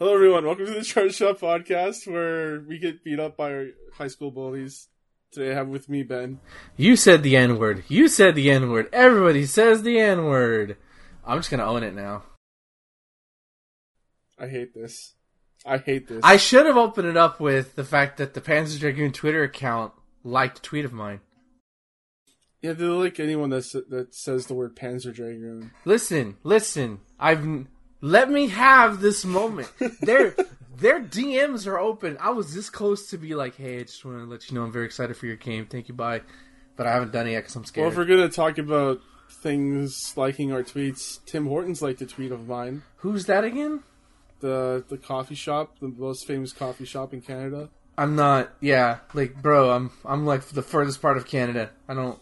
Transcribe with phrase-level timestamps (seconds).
[0.00, 0.46] Hello, everyone.
[0.46, 4.30] Welcome to the Charge Shot podcast, where we get beat up by our high school
[4.30, 4.88] bullies.
[5.30, 6.40] Today, I have with me Ben.
[6.78, 7.84] You said the N word.
[7.86, 8.88] You said the N word.
[8.94, 10.78] Everybody says the N word.
[11.22, 12.22] I'm just gonna own it now.
[14.38, 15.16] I hate this.
[15.66, 16.20] I hate this.
[16.24, 19.92] I should have opened it up with the fact that the Panzer Dragoon Twitter account
[20.24, 21.20] liked a tweet of mine.
[22.62, 25.72] yeah, they like anyone that that says the word Panzer Dragoon.
[25.84, 27.00] Listen, listen.
[27.18, 27.66] I've
[28.00, 29.70] let me have this moment.
[30.00, 30.34] Their
[30.76, 32.16] their DMs are open.
[32.20, 34.64] I was this close to be like, hey, I just want to let you know
[34.64, 35.66] I'm very excited for your game.
[35.66, 36.22] Thank you, bye.
[36.76, 37.84] But I haven't done it yet because I'm scared.
[37.84, 42.32] Well, if we're gonna talk about things liking our tweets, Tim Hortons liked a tweet
[42.32, 42.82] of mine.
[42.98, 43.82] Who's that again?
[44.40, 47.68] The the coffee shop, the most famous coffee shop in Canada.
[47.98, 48.50] I'm not.
[48.60, 51.70] Yeah, like, bro, I'm I'm like the furthest part of Canada.
[51.86, 52.18] I don't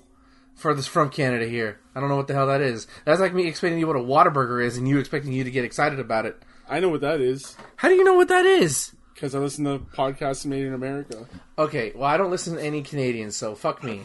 [0.58, 1.78] furthest from Canada here.
[1.94, 2.86] I don't know what the hell that is.
[3.04, 5.50] That's like me explaining to you what a Whataburger is, and you expecting you to
[5.50, 6.40] get excited about it.
[6.68, 8.92] I know what that is How do you know what that is?
[9.14, 11.26] because I listen to podcasts made in America.
[11.58, 14.02] Okay, well, I don't listen to any Canadians, so fuck me.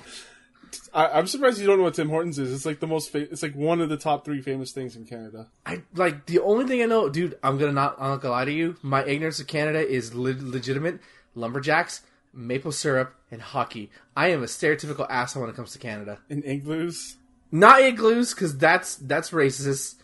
[0.91, 2.51] I, I'm surprised you don't know what Tim Hortons is.
[2.51, 3.11] It's like the most.
[3.11, 5.49] Fa- it's like one of the top three famous things in Canada.
[5.67, 7.37] I like the only thing I know, dude.
[7.43, 7.95] I'm gonna not.
[7.99, 8.75] I'm not gonna lie to you.
[8.81, 10.99] My ignorance of Canada is le- legitimate.
[11.35, 12.01] Lumberjacks,
[12.33, 13.91] maple syrup, and hockey.
[14.15, 16.19] I am a stereotypical asshole when it comes to Canada.
[16.29, 17.17] In igloos.
[17.51, 19.95] Not igloos, because that's that's racist.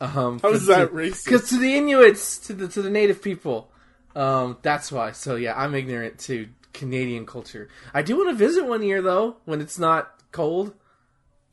[0.00, 1.24] Um, How is that racist?
[1.24, 3.70] Because to the Inuits, to the to the native people,
[4.14, 5.12] um, that's why.
[5.12, 7.68] So yeah, I'm ignorant to Canadian culture.
[7.92, 10.74] I do want to visit one year though, when it's not cold.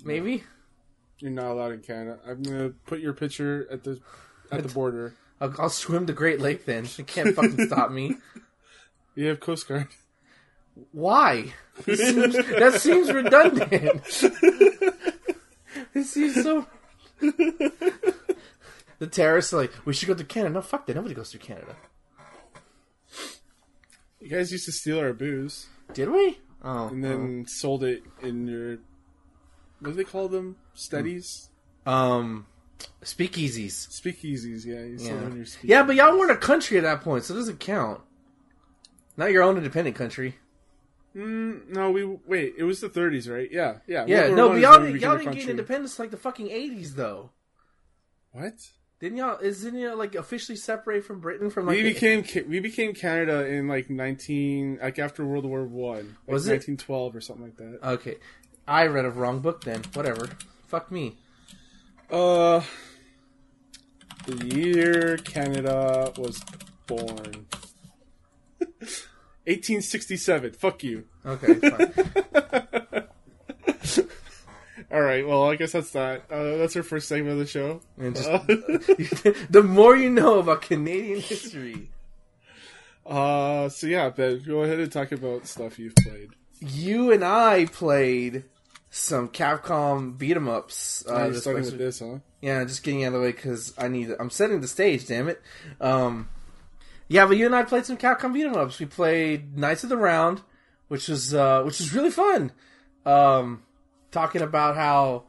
[0.03, 0.44] Maybe
[1.20, 2.20] You're not allowed in Canada.
[2.28, 4.00] I'm gonna put your picture at the
[4.52, 5.16] at the border.
[5.42, 6.66] I'll, I'll swim the Great Lake.
[6.66, 8.17] Then it can't fucking stop me.
[9.16, 9.88] You have Coast Guard.
[10.92, 11.53] Why?
[11.86, 13.72] Seems, that seems redundant.
[15.94, 16.66] it seems so.
[17.20, 20.55] the terrorists are like, we should go to Canada.
[20.55, 20.95] No, fuck that.
[20.95, 21.75] Nobody goes to Canada.
[24.20, 26.39] You guys used to steal our booze Did we?
[26.64, 28.78] Oh, and then sold it in your
[29.80, 30.55] what do they call them?
[30.73, 31.49] Studies.
[31.86, 32.48] um,
[33.04, 33.87] speakeasies.
[33.89, 34.66] speakeasies.
[34.66, 35.36] Yeah, you sold Yeah.
[35.36, 35.60] your speakeasies.
[35.64, 38.02] Yeah, but y'all weren't a country at that point, so it doesn't count.
[39.16, 40.37] Not your own independent country.
[41.17, 42.54] Mm, no, we wait.
[42.58, 43.50] It was the 30s, right?
[43.52, 44.05] Yeah, yeah.
[44.08, 47.32] Yeah, World no, but y'all, didn't- y'all didn't get independence like the fucking eighties, though.
[48.32, 48.54] What?
[49.00, 49.39] Didn't y'all?
[49.39, 51.76] Isn't it like officially separate from Britain from like?
[51.76, 56.33] we became Ca- we became Canada in like 19 like after World War One, like
[56.33, 56.54] Was it?
[56.54, 57.80] 1912 or something like that.
[57.94, 58.17] Okay,
[58.67, 59.84] I read a wrong book then.
[59.94, 60.28] Whatever.
[60.67, 61.16] Fuck me.
[62.11, 62.61] Uh,
[64.26, 66.44] the year Canada was
[66.88, 67.45] born.
[69.47, 70.52] 1867.
[70.53, 71.05] Fuck you.
[71.25, 71.59] Okay.
[74.91, 75.27] All right.
[75.27, 76.23] Well, I guess that's that.
[76.31, 77.81] Uh, that's our first segment of the show.
[77.97, 78.39] And just- Uh,
[79.49, 81.89] the more you know about Canadian history,
[83.05, 86.30] uh, so yeah, Ben, go ahead and talk about stuff you've played.
[86.59, 88.43] you and I played
[88.89, 91.03] some Capcom beat 'em ups.
[91.07, 92.19] Uh, this starting with this, huh?
[92.41, 94.13] Yeah, just getting out of the way because I need.
[94.19, 95.05] I'm setting the stage.
[95.07, 95.41] Damn it.
[95.81, 96.30] Um,
[97.07, 98.79] yeah, but you and I played some Capcom beat 'em ups.
[98.79, 100.41] We played Knights of the Round,
[100.87, 102.51] which was uh, which was really fun.
[103.05, 103.63] Um,
[104.11, 105.23] talking about how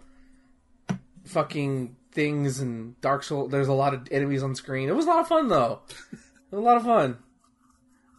[1.25, 3.51] fucking things and Dark Souls.
[3.51, 4.89] There's a lot of enemies on screen.
[4.89, 5.81] It was a lot of fun though.
[6.53, 7.19] a lot of fun.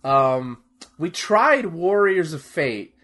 [0.03, 0.63] Um,
[0.97, 2.95] we tried Warriors of Fate,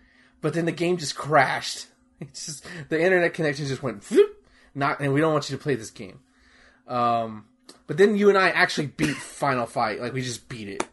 [0.41, 1.87] but then the game just crashed.
[2.21, 4.09] It's just the internet connection just went.
[4.73, 6.19] Not, and we don't want you to play this game.
[6.87, 7.43] Um,
[7.87, 9.99] but then you and I actually beat Final Fight.
[10.01, 10.83] Like we just beat it.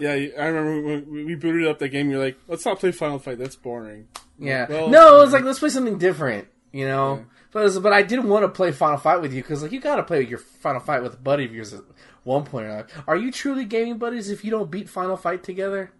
[0.00, 2.08] Yeah, I remember when we- booted up that game.
[2.10, 3.38] You're like, "Let's not play Final Fight.
[3.38, 4.06] That's boring."
[4.38, 4.66] Yeah.
[4.68, 6.46] Well- no, it was like let's play something different.
[6.72, 7.24] You know.
[7.50, 9.80] But, was- but I didn't want to play Final Fight with you because like you
[9.80, 11.80] got to play with your Final Fight with a buddy of yours at
[12.22, 12.86] one point or.
[13.08, 15.90] Are you truly gaming buddies if you don't beat Final Fight together?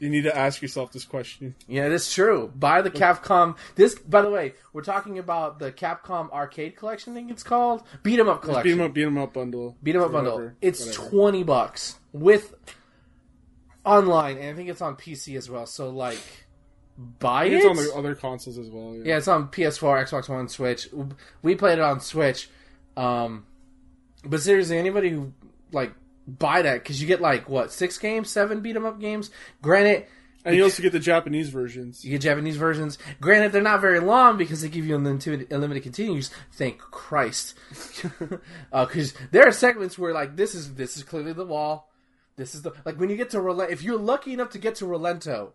[0.00, 1.54] You need to ask yourself this question.
[1.68, 2.50] Yeah, it is true.
[2.56, 3.56] Buy the Capcom.
[3.76, 7.12] This, by the way, we're talking about the Capcom Arcade Collection.
[7.12, 8.62] I think it's called Beat 'em Up Collection.
[8.64, 9.76] Beat 'em up, beat 'em up bundle.
[9.82, 10.50] Beat 'em up Or bundle.
[10.62, 11.10] It's whatever.
[11.10, 12.54] twenty bucks with
[13.84, 15.66] online, and I think it's on PC as well.
[15.66, 16.18] So like,
[16.96, 17.52] buy it.
[17.54, 18.94] It's on the other consoles as well.
[18.96, 19.02] Yeah.
[19.04, 20.88] yeah, it's on PS4, Xbox One, Switch.
[21.42, 22.48] We played it on Switch.
[22.96, 23.44] Um,
[24.24, 25.32] but seriously, anybody who
[25.72, 25.92] like
[26.38, 29.30] buy that because you get like what six games, seven beat 'em up games.
[29.62, 30.06] Granted,
[30.44, 32.04] and you also get the Japanese versions.
[32.04, 32.98] You get Japanese versions.
[33.20, 36.30] Granted, they're not very long because they give you unlimited, unlimited continues.
[36.52, 37.58] Thank Christ,
[38.72, 41.90] because there are segments where like this is this is clearly the wall.
[42.36, 43.70] This is the like when you get to Relent.
[43.70, 45.50] If you're lucky enough to get to Rolento,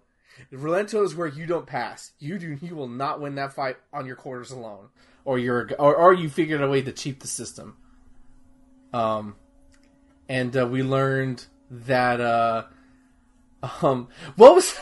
[0.53, 2.11] Rolento is where you don't pass.
[2.19, 2.57] You do.
[2.61, 4.89] You will not win that fight on your quarters alone,
[5.23, 7.77] or you're or, or you figured a way to cheat the system.
[8.93, 9.35] Um,
[10.27, 12.63] and uh, we learned that uh,
[13.81, 14.77] um, what was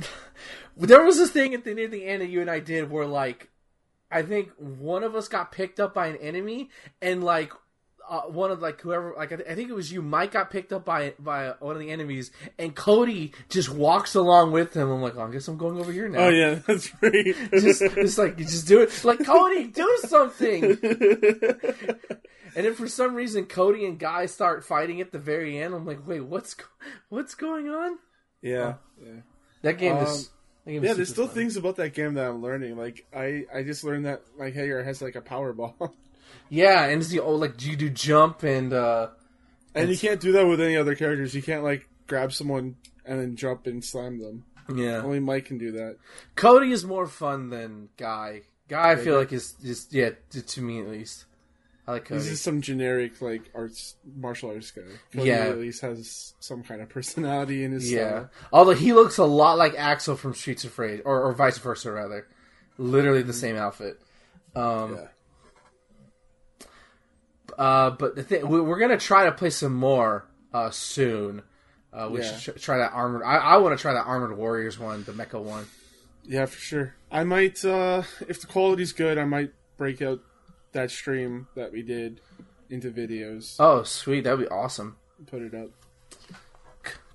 [0.76, 3.06] there was this thing at the near the end that you and I did where
[3.06, 3.50] like
[4.10, 6.70] I think one of us got picked up by an enemy,
[7.02, 7.52] and like
[8.08, 10.50] uh, one of like whoever like I, th- I, think it was you Mike got
[10.50, 14.90] picked up by by one of the enemies and Cody just walks along with him.
[14.90, 16.26] I'm like oh, I guess I'm going over here now.
[16.26, 17.34] Oh yeah that's right.
[17.52, 19.04] Just it's like you just do it.
[19.04, 20.78] Like Cody do something!
[22.54, 25.74] And then for some reason Cody and Guy start fighting at the very end.
[25.74, 26.56] I'm like wait what's
[27.10, 27.98] what's going on?
[28.40, 28.76] Yeah.
[28.98, 29.20] Yeah
[29.60, 30.30] that game um, is
[30.64, 31.34] yeah, there's still fun.
[31.34, 32.76] things about that game that I'm learning.
[32.76, 35.94] Like I, I just learned that like Haggar has like a power ball.
[36.48, 39.08] Yeah, and it's the old like you do jump and uh
[39.74, 41.34] and you can't do that with any other characters.
[41.34, 44.44] You can't like grab someone and then jump and slam them.
[44.74, 45.96] Yeah, only Mike can do that.
[46.34, 48.42] Cody is more fun than Guy.
[48.68, 51.26] Guy, I feel like is just yeah to me at least.
[51.86, 52.20] I like Cody.
[52.20, 54.82] He's just some generic like arts martial arts guy.
[55.12, 58.08] Cody yeah, at least has some kind of personality in his yeah.
[58.08, 58.30] Style.
[58.52, 61.92] Although he looks a lot like Axel from Streets of Rage, or, or vice versa,
[61.92, 62.26] rather.
[62.76, 64.00] Literally the same outfit.
[64.56, 65.06] Um, yeah.
[67.56, 71.42] Uh, but the thing we're gonna try to play some more uh, soon.
[71.92, 72.36] Uh, we yeah.
[72.36, 73.22] should try that armored.
[73.22, 75.66] I, I want to try that armored warriors one, the mecha one.
[76.24, 76.94] Yeah, for sure.
[77.10, 80.20] I might, uh, if the quality's good, I might break out
[80.72, 82.20] that stream that we did
[82.68, 83.56] into videos.
[83.58, 84.24] Oh, sweet!
[84.24, 84.96] That'd be awesome.
[85.26, 85.70] Put it up.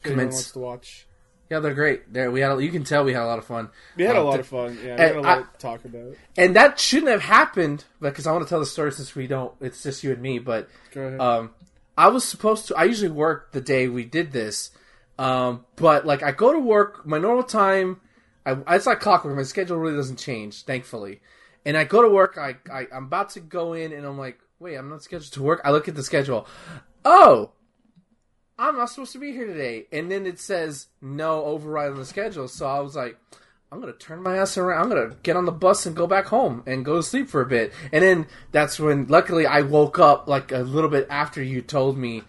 [0.02, 0.34] Commence.
[0.34, 1.08] wants to watch.
[1.52, 2.14] Yeah, they're great.
[2.14, 2.54] There, we had.
[2.54, 3.68] A, you can tell we had a lot of fun.
[3.98, 4.78] We had um, a lot of fun.
[4.82, 6.16] Yeah, we had a lot I, to talk about.
[6.38, 9.54] And that shouldn't have happened because I want to tell the story since we don't.
[9.60, 10.40] It's just you and me.
[10.40, 11.52] But um,
[11.98, 12.78] I was supposed to.
[12.78, 14.72] I usually work the day we did this,
[15.20, 18.00] um, but like I go to work my normal time.
[18.46, 19.36] I, it's like clockwork.
[19.36, 21.20] My schedule really doesn't change, thankfully.
[21.66, 22.38] And I go to work.
[22.38, 25.44] I, I I'm about to go in, and I'm like, wait, I'm not scheduled to
[25.44, 25.60] work.
[25.66, 26.48] I look at the schedule.
[27.04, 27.52] Oh,
[28.62, 29.88] I'm not supposed to be here today.
[29.92, 32.48] And then it says no override on the schedule.
[32.48, 33.18] So I was like,
[33.72, 34.84] I'm gonna turn my ass around.
[34.84, 37.42] I'm gonna get on the bus and go back home and go to sleep for
[37.42, 37.74] a bit.
[37.92, 41.98] And then that's when, luckily, I woke up like a little bit after you told
[41.98, 42.22] me,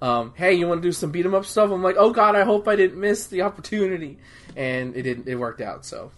[0.00, 2.36] um, "Hey, you want to do some beat 'em up stuff?" I'm like, "Oh God,
[2.36, 4.18] I hope I didn't miss the opportunity."
[4.54, 5.26] And it didn't.
[5.26, 5.84] It worked out.
[5.84, 6.12] So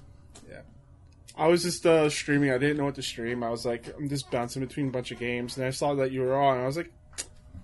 [0.51, 0.63] yeah,
[1.35, 2.51] I was just uh, streaming.
[2.51, 3.43] I didn't know what to stream.
[3.43, 6.11] I was like, I'm just bouncing between a bunch of games, and I saw that
[6.11, 6.61] you were on.
[6.61, 6.93] I was like,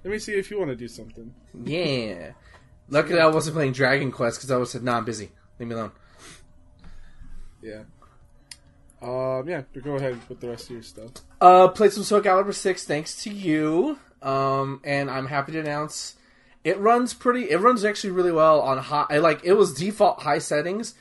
[0.08, 1.34] let me see if you want to do something.
[1.64, 2.32] Yeah.
[2.88, 5.30] Luckily, I wasn't playing Dragon Quest because I was said, "Nah, I'm busy.
[5.58, 5.92] Leave me alone."
[7.60, 7.82] Yeah.
[9.02, 9.46] Um.
[9.46, 9.62] Yeah.
[9.82, 11.10] Go ahead with the rest of your stuff.
[11.42, 13.98] Uh, played some Soul Calibur Six thanks to you.
[14.22, 16.16] Um, and I'm happy to announce
[16.64, 17.50] it runs pretty.
[17.50, 19.18] It runs actually really well on high.
[19.18, 20.94] Like it was default high settings,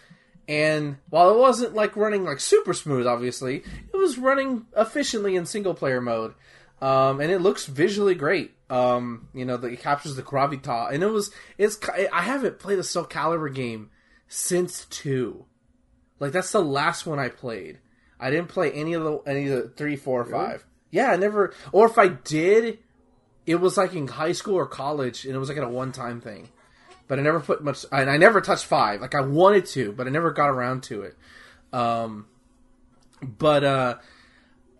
[0.49, 3.63] and while it wasn't like running like super smooth, obviously,
[3.93, 6.33] it was running efficiently in single player mode.
[6.81, 8.56] Um, and it looks visually great.
[8.69, 11.79] Um, you know, the, it captures the gravitas, and it was it's.
[12.11, 13.91] I haven't played a Soul Calibur game
[14.27, 15.45] since two.
[16.19, 17.79] Like that's the last one I played.
[18.19, 20.31] I didn't play any of the any of the three, four, really?
[20.31, 20.65] five.
[20.91, 21.53] Yeah, I never.
[21.71, 22.79] Or if I did,
[23.45, 26.21] it was like in high school or college, and it was like a one time
[26.21, 26.49] thing.
[27.07, 28.99] But I never put much, and I never touched five.
[28.99, 31.15] Like I wanted to, but I never got around to it.
[31.71, 32.27] Um,
[33.21, 33.97] but uh,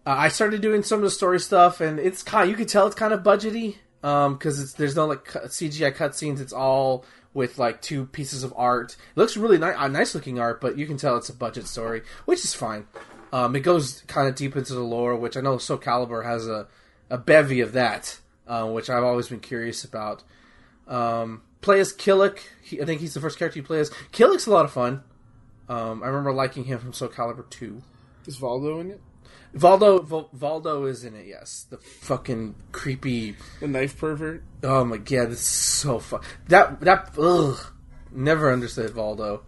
[0.07, 2.50] uh, I started doing some of the story stuff, and it's kind.
[2.50, 6.39] You can tell it's kind of budgety because um, there's no like CGI cutscenes.
[6.39, 8.94] It's all with like two pieces of art.
[8.94, 11.68] It looks really nice, uh, nice looking art, but you can tell it's a budget
[11.68, 12.87] story, which is fine.
[13.33, 16.47] Um, it goes kind of deep into the lore, which I know Soul Calibur has
[16.47, 16.68] a,
[17.09, 20.23] a bevy of that, uh, which I've always been curious about.
[20.87, 22.40] Um, play as Kilik.
[22.61, 23.90] He, I think he's the first character you play as.
[24.14, 25.04] Kilik's a lot of fun.
[25.68, 27.83] Um, I remember liking him from Soul Calibur 2.
[28.26, 29.02] Is Voldo in it?
[29.57, 31.28] Voldo Voldo is in it.
[31.28, 34.44] Yes, the fucking creepy the knife pervert.
[34.64, 36.21] Oh my god, that's so fun.
[36.47, 37.59] That that ugh,
[38.11, 39.42] never understood Voldo.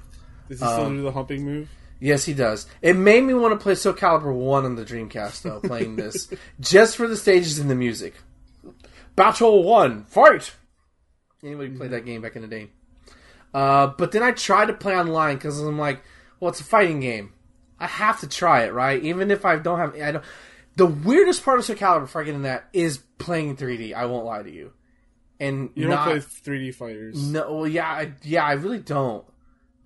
[0.47, 1.69] Does he still um, do the humping move?
[1.99, 2.65] Yes, he does.
[2.81, 6.31] It made me want to play Soul Calibur one on the Dreamcast though, playing this
[6.59, 8.13] just for the stages and the music.
[9.15, 10.53] Battle one, fight.
[11.43, 12.69] Anybody played that game back in the day?
[13.53, 16.01] Uh, but then I tried to play online because I'm like,
[16.39, 17.33] well, it's a fighting game.
[17.79, 19.01] I have to try it, right?
[19.03, 20.23] Even if I don't have, I don't.
[20.75, 23.93] The weirdest part of Soul Calibur, before I get in that, is playing 3D.
[23.93, 24.73] I won't lie to you.
[25.39, 27.31] And you don't play 3D fighters.
[27.31, 29.25] No, well, yeah, I, yeah, I really don't.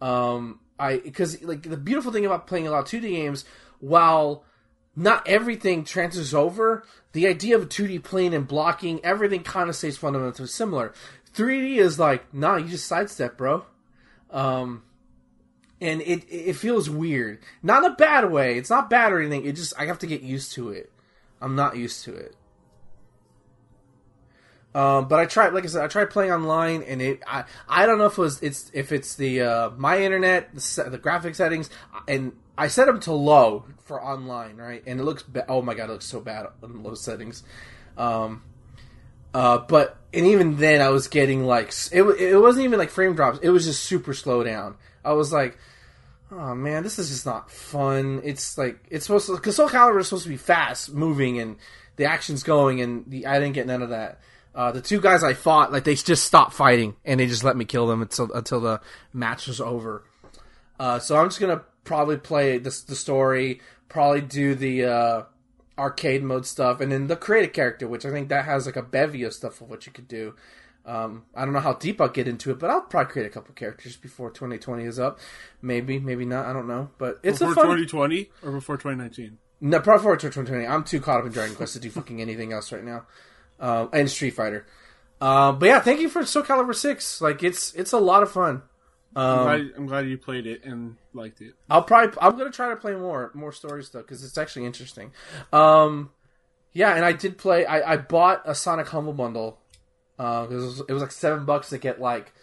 [0.02, 3.46] Um, I because like the beautiful thing about playing a lot of 2D games,
[3.80, 4.44] while
[4.96, 6.84] not everything transfers over,
[7.14, 10.94] the idea of a 2D plane and blocking, everything kind of stays fundamentally similar.
[11.36, 13.66] 3D is like, nah, you just sidestep, bro.
[14.30, 14.84] Um,
[15.82, 17.40] and it it feels weird.
[17.62, 18.58] Not in a bad way.
[18.58, 19.46] It's not bad or anything.
[19.46, 20.92] It just I have to get used to it.
[21.42, 22.36] I'm not used to it.
[24.76, 27.86] Um, but I tried, like I said, I tried playing online, and it I I
[27.86, 31.36] don't know if it was it's if it's the uh, my internet the, the graphic
[31.36, 31.70] settings,
[32.08, 34.82] and I set them to low for online, right?
[34.88, 37.44] And it looks ba- oh my god, it looks so bad on low settings.
[37.98, 38.42] Um,
[39.34, 42.02] uh, but and even then, I was getting like it.
[42.02, 43.40] It wasn't even like frame drops.
[43.44, 44.76] It was just super slow down.
[45.04, 45.58] I was like,
[46.32, 48.22] oh man, this is just not fun.
[48.24, 51.58] It's like it's supposed to because Soul Calibur is supposed to be fast moving and
[51.96, 54.20] the action's going, and the, I didn't get none of that.
[54.56, 57.58] Uh, the two guys I fought, like they just stopped fighting and they just let
[57.58, 58.82] me kill them until until the
[59.12, 60.04] match was over.
[60.80, 65.24] Uh, so I'm just gonna probably play the the story, probably do the uh,
[65.78, 68.76] arcade mode stuff, and then the create a character, which I think that has like
[68.76, 70.36] a bevy of stuff of what you could do.
[70.86, 73.30] Um, I don't know how deep I'll get into it, but I'll probably create a
[73.30, 75.18] couple characters before 2020 is up.
[75.62, 76.46] Maybe, maybe not.
[76.46, 77.66] I don't know, but it's before a fun.
[77.66, 79.38] 2020 or before 2019?
[79.62, 80.68] No, probably before 2020.
[80.68, 83.06] I'm too caught up in Dragon Quest to do fucking anything else right now,
[83.62, 84.66] uh, and Street Fighter.
[85.22, 87.22] Uh, but yeah, thank you for Soul Calibur Six.
[87.22, 88.64] Like it's it's a lot of fun.
[89.16, 91.54] I'm, Um, glad, I'm glad you played it and liked it.
[91.70, 95.14] I'll probably I'm gonna try to play more more stories though because it's actually interesting.
[95.54, 96.10] Um,
[96.74, 97.66] yeah, and I did play.
[97.66, 99.60] I, I bought a Sonic Humble Bundle
[100.18, 102.34] because it, was, it was like seven bucks to get like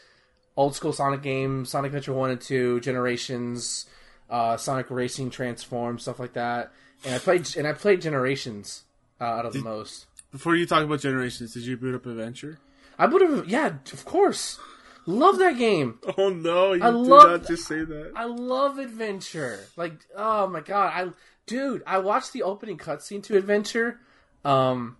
[0.56, 3.86] old school Sonic games, Sonic Adventure One and Two, Generations,
[4.28, 6.72] uh, Sonic Racing, Transform, stuff like that.
[7.04, 8.82] And I played and I played Generations
[9.20, 10.06] uh, out of the most.
[10.32, 12.58] Before you talk about Generations, did you boot up Adventure?
[12.98, 14.58] I would have, yeah, of course,
[15.06, 15.98] love that game.
[16.18, 18.12] Oh no, you I did love- not just say that.
[18.14, 19.60] I love Adventure.
[19.76, 21.10] Like, oh my god, I
[21.46, 23.98] dude, I watched the opening cutscene to Adventure,
[24.44, 24.96] um,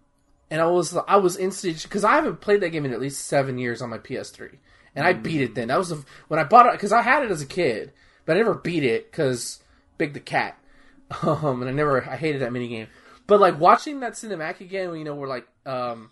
[0.50, 3.26] and I was I was instantly because I haven't played that game in at least
[3.26, 4.56] seven years on my PS3,
[4.94, 5.68] and I beat it then.
[5.68, 7.92] That was the, when I bought it because I had it as a kid,
[8.24, 9.62] but I never beat it because
[9.98, 10.58] Big the Cat,
[11.22, 12.88] um, and I never I hated that mini game.
[13.26, 16.10] But like watching that cinematic again, you know, we're like um,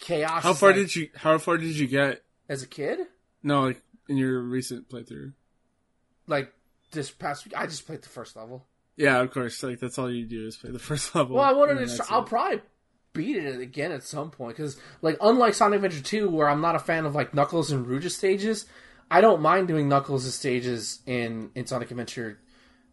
[0.00, 0.42] chaos.
[0.42, 1.08] How far like- did you?
[1.14, 2.22] How far did you get?
[2.48, 2.98] as a kid?
[3.42, 5.32] No, like in your recent playthrough.
[6.26, 6.52] Like
[6.90, 8.66] this past week, I just played the first level.
[8.96, 9.62] Yeah, of course.
[9.62, 11.36] Like that's all you do is play the first level.
[11.36, 11.96] Well, I wanted to.
[11.96, 12.26] Try, I'll it.
[12.26, 12.60] probably
[13.12, 16.76] beat it again at some point because, like, unlike Sonic Adventure Two, where I'm not
[16.76, 18.66] a fan of like Knuckles and Rouge's stages,
[19.10, 22.38] I don't mind doing Knuckles' stages in in Sonic Adventure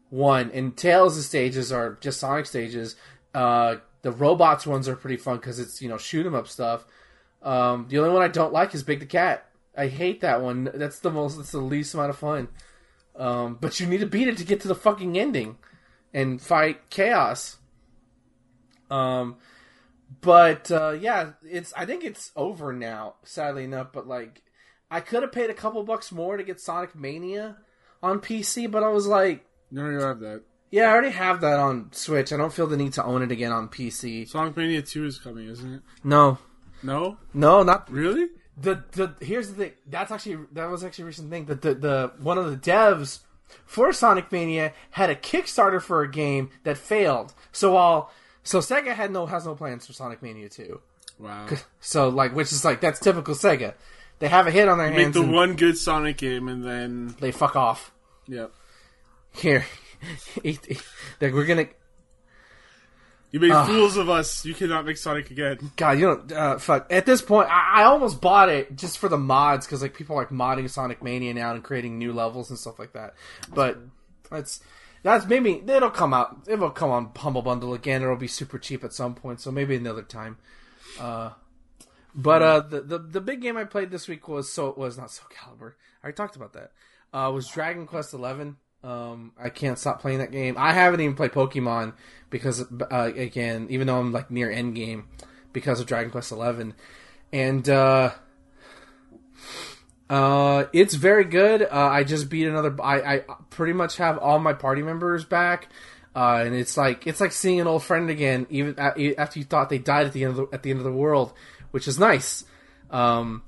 [0.10, 2.96] One, and Tails' stages are just Sonic stages.
[3.34, 6.86] Uh, the robots ones are pretty fun because it's you know shoot 'em up stuff.
[7.42, 9.46] Um, the only one I don't like is Big the Cat.
[9.78, 10.70] I hate that one.
[10.74, 11.38] That's the most.
[11.38, 12.50] That's the least amount of fun.
[13.16, 15.58] Um, but you need to beat it to get to the fucking ending
[16.14, 17.58] and fight chaos.
[18.90, 19.38] Um,
[20.22, 21.74] but uh, yeah, it's.
[21.78, 23.16] I think it's over now.
[23.24, 24.42] Sadly enough, but like,
[24.90, 27.58] I could have paid a couple bucks more to get Sonic Mania
[28.02, 30.44] on PC, but I was like, No, you have that.
[30.72, 32.32] yeah, I already have that on Switch.
[32.34, 34.28] I don't feel the need to own it again on PC.
[34.28, 35.82] Sonic Mania Two is coming, isn't it?
[36.04, 36.38] No,
[36.84, 38.28] No, no, not really?
[38.58, 39.72] the the here's the thing.
[39.88, 41.46] That's actually that was actually a recent thing.
[41.46, 43.20] That the, the one of the devs
[43.66, 47.34] for Sonic Mania had a Kickstarter for a game that failed.
[47.54, 48.12] So while
[48.50, 50.82] so Sega had no has no plans for Sonic Mania two.
[51.20, 51.48] Wow.
[51.82, 53.74] So like, which is like that's typical Sega.
[54.20, 56.64] They have a hit on their Make hands the and one good Sonic game, and
[56.64, 57.92] then they fuck off.
[58.28, 58.48] yeah,
[59.34, 59.66] Here,
[60.44, 60.84] eat- eat-
[61.22, 61.68] like, we're gonna.
[63.32, 63.66] you made Ah.
[63.66, 64.44] fools of us.
[64.46, 65.72] You cannot make Sonic again.
[65.78, 66.92] God, you don't uh, fuck.
[66.92, 70.16] At this point, I, I almost bought it just for the mods because like people
[70.18, 73.14] are like modding Sonic Mania now and creating new levels and stuff like that.
[73.54, 73.78] But
[74.32, 74.62] that's
[75.04, 76.48] that's maybe it'll come out.
[76.48, 78.02] It'll come on Humble Bundle again.
[78.02, 79.42] It'll be super cheap at some point.
[79.42, 80.38] So maybe another time.
[81.00, 81.32] Uh,
[82.16, 85.12] but uh, the, the the big game I played this week was so was not
[85.12, 85.74] Soul Calibur.
[86.02, 86.72] I already talked about that.
[87.14, 88.58] Uh, was Dragon Quest Eleven.
[88.84, 90.56] Um, I can't stop playing that game.
[90.58, 91.94] I haven't even played Pokemon
[92.30, 95.10] because, uh, again, even though I'm like near end game,
[95.52, 96.74] because of Dragon Quest Eleven,
[97.34, 98.12] and uh,
[100.10, 101.62] uh, it's very good.
[101.62, 102.76] Uh, I just beat another.
[102.82, 103.18] I, I
[103.50, 105.68] pretty much have all my party members back,
[106.16, 109.70] uh, and it's like it's like seeing an old friend again, even after you thought
[109.70, 111.34] they died at the end of the, at the end of the world,
[111.72, 112.44] which is nice.
[112.90, 113.44] Um,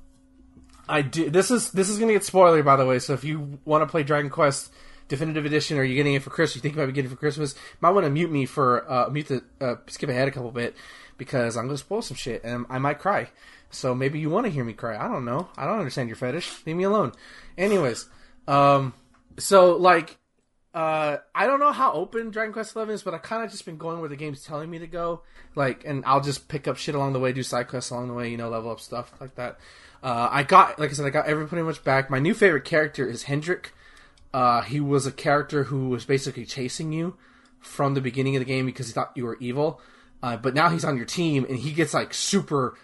[0.88, 1.30] I do.
[1.30, 3.00] This is this is gonna get spoiler by the way.
[3.00, 4.72] So if you want to play Dragon Quest
[5.08, 7.14] Definitive Edition or you're getting it for Christmas, you think you might be getting it
[7.14, 10.30] for Christmas, might want to mute me for uh, mute the uh, skip ahead a
[10.30, 10.76] couple bit
[11.18, 13.30] because I'm gonna spoil some shit and I might cry.
[13.72, 14.96] So maybe you want to hear me cry.
[14.96, 15.48] I don't know.
[15.56, 16.64] I don't understand your fetish.
[16.66, 17.12] Leave me alone.
[17.58, 18.06] Anyways,
[18.46, 18.92] um,
[19.38, 20.18] so like,
[20.74, 23.64] uh, I don't know how open Dragon Quest Eleven is, but I kind of just
[23.64, 25.22] been going where the game's telling me to go.
[25.54, 28.14] Like, and I'll just pick up shit along the way, do side quests along the
[28.14, 29.58] way, you know, level up stuff like that.
[30.02, 32.10] Uh, I got, like I said, I got every pretty much back.
[32.10, 33.72] My new favorite character is Hendrik.
[34.34, 37.16] Uh, he was a character who was basically chasing you
[37.60, 39.80] from the beginning of the game because he thought you were evil.
[40.22, 42.76] Uh, but now he's on your team and he gets like super,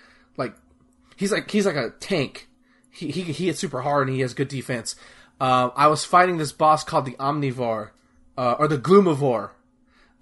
[1.18, 2.48] he's like he's like a tank.
[2.90, 4.96] He he he hits super hard and he has good defense.
[5.40, 7.90] Uh, I was fighting this boss called the Omnivore,
[8.36, 9.50] uh, or the Gloomivore,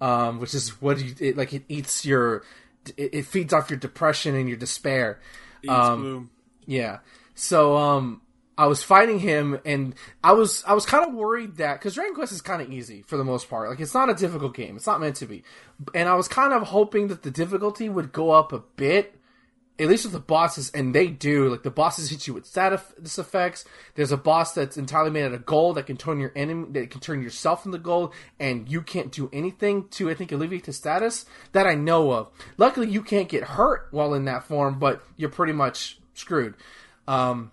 [0.01, 2.43] um, which is what you, it, like it eats your,
[2.97, 5.19] it, it, feeds off your depression and your despair.
[5.67, 6.29] Um, gloom.
[6.67, 6.99] Yeah.
[7.33, 8.21] So um,
[8.59, 12.13] I was fighting him, and I was I was kind of worried that because Dragon
[12.13, 13.69] Quest is kind of easy for the most part.
[13.69, 14.75] Like it's not a difficult game.
[14.75, 15.43] It's not meant to be,
[15.95, 19.16] and I was kind of hoping that the difficulty would go up a bit
[19.79, 21.49] at least with the bosses, and they do.
[21.49, 23.65] Like the bosses hit you with status effects.
[23.95, 26.89] There's a boss that's entirely made out of gold that can turn your enemy, that
[26.89, 30.73] can turn yourself into gold, and you can't do anything to, I think, alleviate the
[30.73, 32.29] status that I know of.
[32.57, 36.55] Luckily, you can't get hurt while in that form, but you're pretty much screwed.
[37.07, 37.51] Um,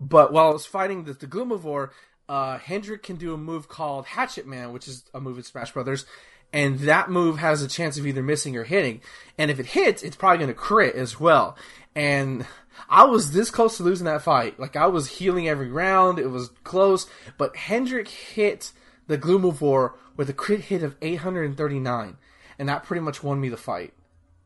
[0.00, 1.90] but while I was fighting the, the Gloomivore,
[2.28, 5.72] uh, Hendrik can do a move called Hatchet Man, which is a move in Smash
[5.72, 6.04] Brothers,
[6.52, 9.00] and that move has a chance of either missing or hitting.
[9.36, 11.56] And if it hits, it's probably going to crit as well.
[11.94, 12.46] And
[12.88, 14.58] I was this close to losing that fight.
[14.58, 16.18] Like I was healing every round.
[16.18, 18.72] It was close, but Hendrik hit
[19.06, 22.16] the Gloomivore with a crit hit of 839,
[22.58, 23.94] and that pretty much won me the fight.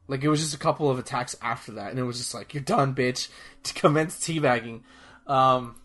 [0.08, 2.54] Like it was just a couple of attacks after that, and it was just like
[2.54, 3.28] you're done, bitch.
[3.62, 4.80] To commence teabagging.
[5.28, 5.76] Um,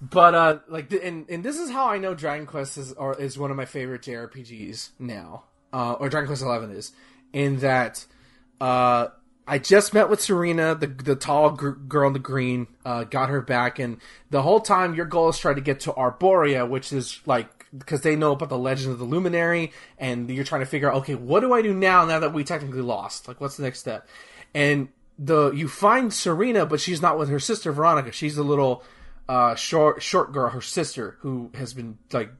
[0.00, 3.50] but uh, like, and and this is how I know Dragon Quest is is one
[3.50, 6.92] of my favorite JRPGs now, uh, or Dragon Quest Eleven is,
[7.32, 8.04] in that
[8.60, 9.08] uh,
[9.48, 13.30] I just met with Serena, the the tall gr- girl in the green, uh, got
[13.30, 13.98] her back, and
[14.30, 18.02] the whole time your goal is try to get to Arboria, which is like because
[18.02, 21.14] they know about the legend of the Luminary, and you're trying to figure out, okay,
[21.14, 22.04] what do I do now?
[22.04, 24.08] Now that we technically lost, like, what's the next step?
[24.54, 24.88] And
[25.18, 28.12] the you find Serena, but she's not with her sister Veronica.
[28.12, 28.82] She's the little
[29.28, 32.30] uh, short short girl, her sister, who has been like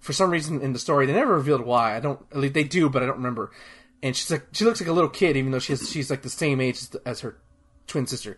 [0.00, 1.96] for some reason in the story they never revealed why.
[1.96, 2.20] I don't.
[2.30, 3.50] At least they do, but I don't remember.
[4.02, 6.30] And she's like she looks like a little kid, even though she's she's like the
[6.30, 7.36] same age as, as her
[7.86, 8.36] twin sister.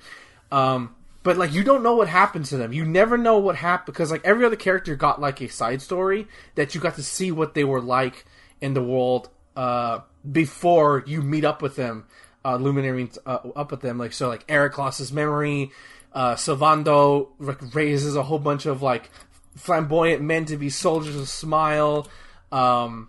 [0.51, 2.73] Um, but like you don't know what happened to them.
[2.73, 6.29] You never know what happened because like every other character got like a side story
[6.55, 8.25] that you got to see what they were like
[8.61, 12.07] in the world uh, before you meet up with them.
[12.45, 15.71] Uh, Luminary uh, up with them, like so, like Erik lost his memory
[16.19, 17.29] uh, Sylvando
[17.73, 19.09] raises a whole bunch of like
[19.55, 22.09] flamboyant men to be soldiers of smile.
[22.51, 23.09] Um,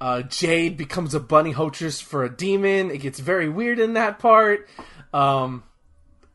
[0.00, 2.90] uh, Jade becomes a bunny hostess for a demon.
[2.90, 4.68] It gets very weird in that part.
[5.12, 5.62] Um,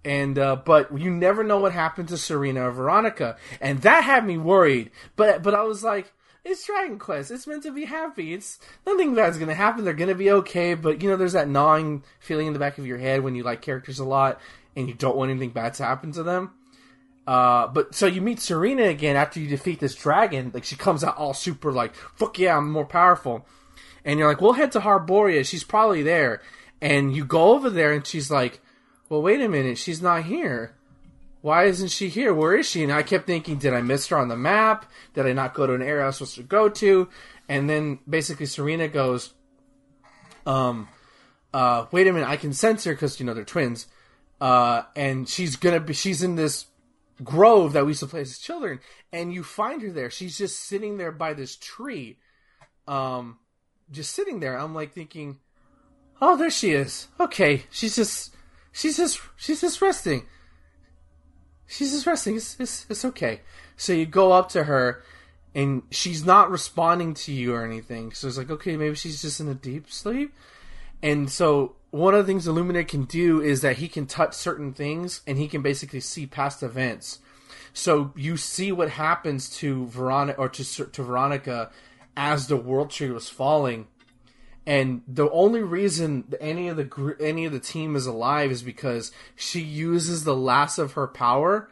[0.06, 4.26] and uh, but you never know what happened to Serena or Veronica, and that had
[4.26, 4.92] me worried.
[5.18, 6.14] But but I was like,
[6.46, 7.30] it's Dragon Quest.
[7.30, 8.34] It's meant to be happy.
[8.34, 8.58] It's
[8.88, 9.84] nothing bad's gonna happen.
[9.84, 10.76] They're gonna be okay.
[10.76, 13.44] But you know, there's that gnawing feeling in the back of your head when you
[13.44, 14.40] like characters a lot
[14.80, 16.52] and you don't want anything bad to happen to them.
[17.28, 20.52] Uh, but so you meet Serena again after you defeat this dragon.
[20.54, 23.46] Like she comes out all super like, fuck yeah, I'm more powerful.
[24.04, 25.46] And you're like, we'll head to Arboria.
[25.46, 26.42] She's probably there.
[26.82, 28.62] And you go over there and she's like,
[29.10, 29.78] well, wait a minute.
[29.78, 30.76] She's not here.
[31.42, 32.34] Why isn't she here?
[32.34, 32.84] Where is she?
[32.84, 34.90] And I kept thinking, did I miss her on the map?
[35.14, 37.10] Did I not go to an area I was supposed to go to?
[37.48, 39.34] And then basically Serena goes,
[40.46, 40.88] um,
[41.54, 42.28] uh, wait a minute.
[42.28, 43.88] I can sense her because, you know, they're twins
[44.42, 46.66] uh, and she's gonna be she's in this
[47.24, 48.80] grove that we used to play as children,
[49.12, 50.10] and you find her there.
[50.10, 52.18] She's just sitting there by this tree,
[52.88, 53.40] um,
[53.92, 54.58] just sitting there.
[54.58, 55.38] I'm like thinking,
[56.22, 57.08] oh, there she is.
[57.20, 58.36] Okay, she's just
[58.72, 60.26] she's just she's just resting.
[61.68, 62.36] She's just resting.
[62.36, 63.42] It's, it's, it's okay.
[63.78, 65.04] So you go up to her,
[65.54, 68.12] and she's not responding to you or anything.
[68.12, 70.34] So it's like, okay, maybe she's just in a deep sleep.
[71.04, 74.74] And so one of the things Illuminate can do is that he can touch certain
[74.74, 77.20] things and he can basically see past events.
[77.74, 81.72] So you see what happens to Veronica or to to Veronica
[82.18, 83.88] as the world tree was falling,
[84.66, 89.12] and the only reason any of the any of the team is alive is because
[89.36, 91.70] she uses the last of her power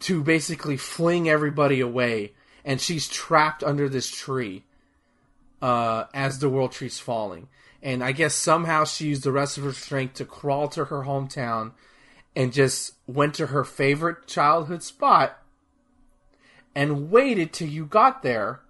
[0.00, 2.32] to basically fling everybody away,
[2.64, 4.64] and she's trapped under this tree
[5.60, 7.48] uh, as the world tree's falling
[7.82, 11.02] and I guess somehow she used the rest of her strength to crawl to her
[11.04, 11.72] hometown
[12.34, 15.38] and just went to her favorite childhood spot
[16.74, 18.60] and waited till you got there.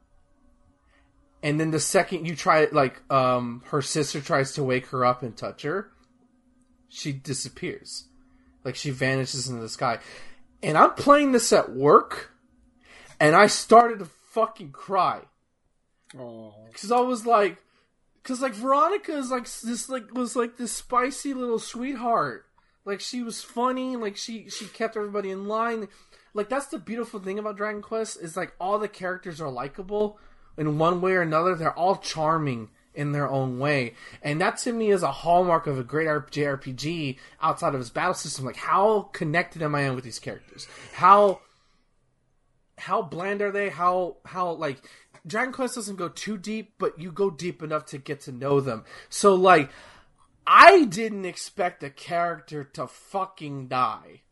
[1.43, 5.05] And then the second you try it, like um, her sister tries to wake her
[5.05, 5.91] up and touch her,
[6.89, 8.07] she disappears.
[8.65, 9.99] Like she vanishes into the sky.
[10.63, 12.33] And I'm playing this at work,
[13.21, 15.21] and I started to fucking cry.
[16.11, 17.59] Because I was like,
[18.25, 22.47] Cause like Veronica is like this like was like this spicy little sweetheart.
[22.85, 23.97] Like she was funny.
[23.97, 25.89] Like she she kept everybody in line.
[26.35, 30.19] Like that's the beautiful thing about Dragon Quest is like all the characters are likable
[30.57, 31.55] in one way or another.
[31.55, 33.95] They're all charming in their own way.
[34.23, 38.15] And that to me is a hallmark of a great JRPG outside of its battle
[38.15, 38.45] system.
[38.45, 40.67] Like how connected am I in with these characters?
[40.93, 41.41] How
[42.79, 43.69] how bland are they?
[43.69, 44.79] How how like
[45.27, 48.61] Dragon Quest doesn't go too deep, but you go deep enough to get to know
[48.61, 48.85] them.
[49.09, 49.71] So like
[50.47, 54.23] I didn't expect a character to fucking die.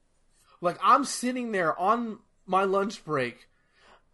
[0.60, 3.48] Like I'm sitting there on my lunch break,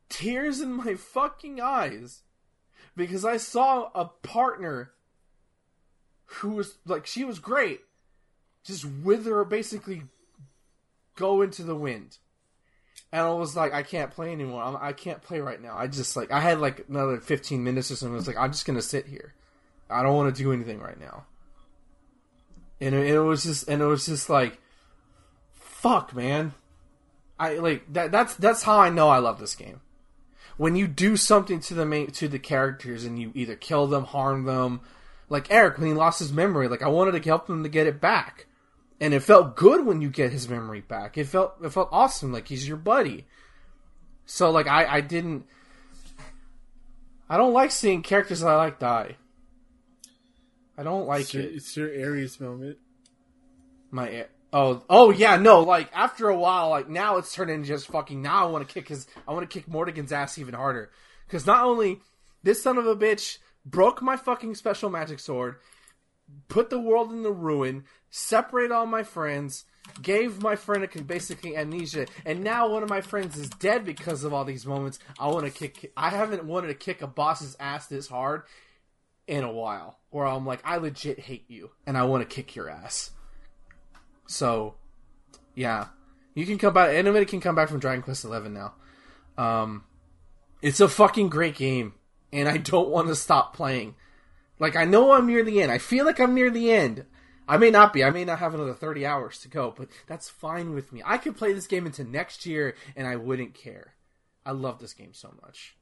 [0.08, 2.22] tears in my fucking eyes
[2.96, 4.92] because I saw a partner
[6.24, 7.80] who was like she was great
[8.64, 10.02] just wither basically
[11.14, 12.18] go into the wind
[13.12, 14.62] and I was like, I can't play anymore.
[14.62, 15.76] I'm, I can not play right now.
[15.76, 18.14] I just like I had like another 15 minutes or something.
[18.14, 19.34] I was like, I'm just gonna sit here.
[19.90, 21.26] I don't want to do anything right now.
[22.80, 24.58] And it, it, was just and it was just like,
[25.52, 26.54] fuck, man.
[27.38, 28.10] I like that.
[28.10, 29.82] That's that's how I know I love this game.
[30.56, 34.04] When you do something to the main to the characters and you either kill them,
[34.04, 34.80] harm them,
[35.28, 36.66] like Erik when he lost his memory.
[36.66, 38.46] Like I wanted to help him to get it back
[39.02, 41.18] and it felt good when you get his memory back.
[41.18, 43.26] It felt it felt awesome, like he's your buddy.
[44.26, 45.44] So like I I didn't.
[47.28, 49.16] I don't like seeing characters that I like die.
[50.78, 51.54] I don't like it's your, it.
[51.54, 52.78] It's your Aerith moment.
[53.90, 57.88] My oh oh yeah no like after a while like now it's turned into just
[57.88, 60.90] fucking now I want to kick his I want to kick Mordegon's ass even harder
[61.26, 62.00] because not only
[62.44, 65.56] this son of a bitch broke my fucking special magic sword,
[66.48, 69.64] put the world in the ruin, separate all my friends,
[70.00, 74.24] gave my friend a basically amnesia, and now one of my friends is dead because
[74.24, 74.98] of all these moments.
[75.18, 75.92] I want to kick.
[75.96, 78.42] I haven't wanted to kick a boss's ass this hard
[79.26, 82.54] in a while, where I'm like, I legit hate you, and I want to kick
[82.54, 83.10] your ass.
[84.26, 84.74] So,
[85.54, 85.86] yeah,
[86.34, 86.90] you can come back.
[86.94, 88.74] Anybody can come back from Dragon Quest Eleven now.
[89.36, 89.84] Um,
[90.60, 91.94] it's a fucking great game,
[92.32, 93.94] and I don't want to stop playing.
[94.62, 95.72] Like I know I'm near the end.
[95.72, 97.04] I feel like I'm near the end.
[97.48, 98.04] I may not be.
[98.04, 101.02] I may not have another 30 hours to go, but that's fine with me.
[101.04, 103.94] I could play this game into next year and I wouldn't care.
[104.46, 105.74] I love this game so much.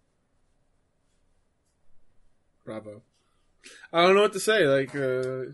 [2.64, 3.02] Bravo.
[3.92, 4.64] I don't know what to say.
[4.66, 5.52] Like, uh,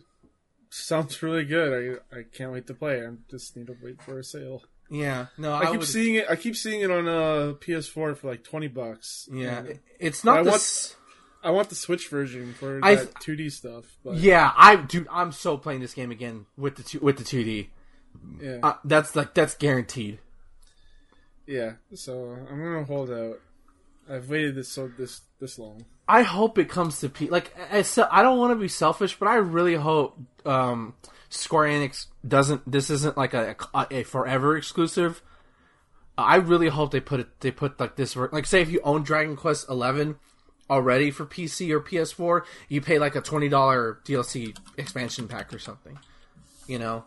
[0.71, 2.01] sounds really good.
[2.13, 3.05] I I can't wait to play.
[3.05, 4.63] I just need to wait for a sale.
[4.89, 5.89] Yeah, no, I, I keep would...
[5.89, 6.27] seeing it.
[6.31, 9.29] I keep seeing it on uh, PS4 for like twenty bucks.
[9.33, 9.65] Yeah,
[9.99, 10.45] it's not.
[10.45, 10.95] This...
[11.43, 13.85] I want the Switch version for I, that 2D stuff.
[14.05, 14.17] But.
[14.17, 17.69] Yeah, I dude, I'm so playing this game again with the two, with the 2D.
[18.41, 20.19] Yeah, uh, that's like that's guaranteed.
[21.47, 23.41] Yeah, so I'm gonna hold out.
[24.09, 25.85] I've waited this so this this long.
[26.09, 27.29] I hope it comes to P.
[27.29, 30.95] Like I I don't want to be selfish, but I really hope um,
[31.29, 32.71] Square Enix doesn't.
[32.71, 35.23] This isn't like a, a, a forever exclusive.
[36.19, 37.41] I really hope they put it.
[37.41, 38.17] They put like this.
[38.17, 40.17] Work like say if you own Dragon Quest Eleven
[40.69, 45.59] already for PC or PS4, you pay like a twenty dollar DLC expansion pack or
[45.59, 45.99] something.
[46.67, 47.05] You know,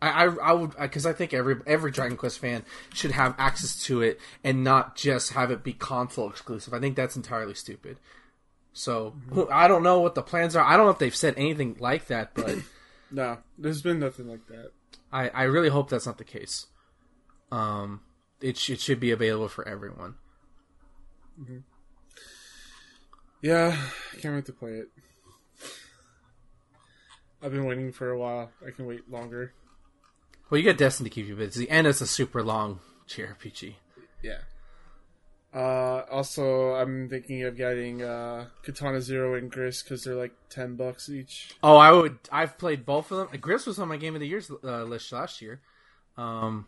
[0.00, 3.82] I I, I would because I think every every Dragon Quest fan should have access
[3.84, 6.74] to it and not just have it be console exclusive.
[6.74, 7.98] I think that's entirely stupid.
[8.72, 9.52] So mm-hmm.
[9.52, 10.64] I don't know what the plans are.
[10.64, 12.58] I don't know if they've said anything like that, but
[13.10, 14.70] no, there's been nothing like that.
[15.12, 16.66] I I really hope that's not the case.
[17.50, 18.02] Um,
[18.40, 20.14] it sh- it should be available for everyone.
[21.40, 21.58] Mm-hmm.
[23.40, 23.76] Yeah,
[24.12, 24.88] I can't wait to play it.
[27.42, 28.50] I've been waiting for a while.
[28.66, 29.52] I can wait longer.
[30.50, 33.74] Well, you got Destiny to keep you busy, and it's a super long JRPG.
[34.22, 34.38] Yeah.
[35.54, 40.76] Uh, also, I'm thinking of getting uh, Katana Zero and Gris because they're like ten
[40.76, 41.54] bucks each.
[41.62, 42.18] Oh, I would.
[42.30, 43.40] I've played both of them.
[43.40, 45.60] Gris was on my Game of the Year uh, list last year.
[46.16, 46.66] Um,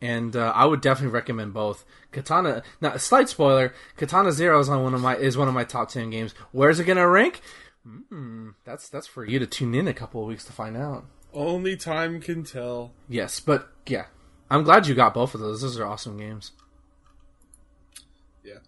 [0.00, 1.84] and uh, I would definitely recommend both.
[2.12, 2.62] Katana.
[2.80, 5.64] Now, a slight spoiler: Katana Zero is on one of my is one of my
[5.64, 6.34] top ten games.
[6.52, 7.40] Where's it gonna rank?
[7.86, 11.04] Mm, that's that's for you to tune in a couple of weeks to find out.
[11.32, 12.92] Only time can tell.
[13.08, 14.06] Yes, but yeah,
[14.50, 15.62] I'm glad you got both of those.
[15.62, 16.52] Those are awesome games.
[18.44, 18.58] Yeah.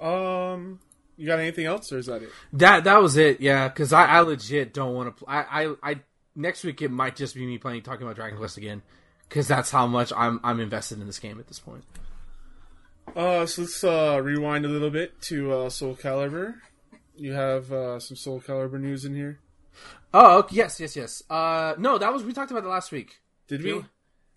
[0.00, 0.80] Um.
[1.16, 2.30] You got anything else, or is that it?
[2.54, 3.40] That that was it.
[3.40, 5.24] Yeah, because I, I legit don't want to.
[5.24, 6.00] Pl- I, I I
[6.34, 8.82] next week it might just be me playing talking about Dragon Quest again
[9.32, 11.84] because that's how much I'm I'm invested in this game at this point.
[13.16, 16.56] Uh, so let's uh, rewind a little bit to uh, Soul Calibur.
[17.16, 19.38] You have uh, some Soul Calibur news in here.
[20.12, 20.56] Oh okay.
[20.56, 21.22] yes, yes, yes.
[21.30, 23.20] Uh, no, that was we talked about it last week.
[23.48, 23.82] Did we?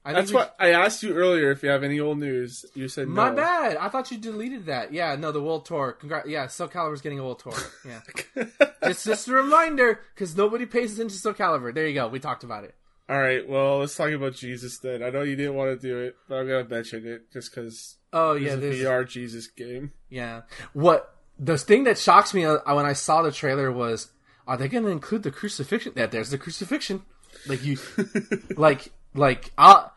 [0.05, 0.36] I That's we...
[0.36, 1.51] what I asked you earlier.
[1.51, 3.75] If you have any old news, you said my bad.
[3.75, 4.93] I thought you deleted that.
[4.93, 5.91] Yeah, no, the world tour.
[5.91, 6.29] Congrats.
[6.29, 7.53] Yeah, Soul Calibur's getting a world tour.
[7.86, 8.45] Yeah,
[8.84, 11.73] it's just a reminder because nobody pays attention to Soul Calibur.
[11.73, 12.08] There you go.
[12.08, 12.75] We talked about it.
[13.07, 15.03] All right, well, let's talk about Jesus then.
[15.03, 17.97] I know you didn't want to do it, but I'm gonna mention it just because.
[18.11, 19.91] Oh yeah, the VR Jesus game.
[20.09, 20.41] Yeah.
[20.73, 24.11] What the thing that shocks me uh, when I saw the trailer was
[24.47, 25.93] are they going to include the crucifixion?
[25.95, 27.03] Yeah, there's the crucifixion.
[27.47, 27.77] Like you,
[28.57, 29.87] like like uh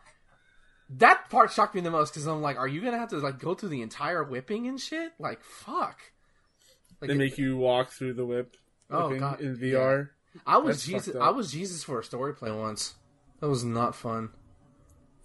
[0.89, 3.39] that part shocked me the most because I'm like, are you gonna have to like
[3.39, 5.13] go through the entire whipping and shit?
[5.19, 5.99] Like, fuck.
[7.01, 8.57] Like, They make you walk through the whip.
[8.89, 9.39] Oh, God.
[9.39, 10.09] In VR.
[10.45, 11.15] I was that's Jesus.
[11.15, 12.95] I was Jesus for a story play once.
[13.39, 14.29] That was not fun.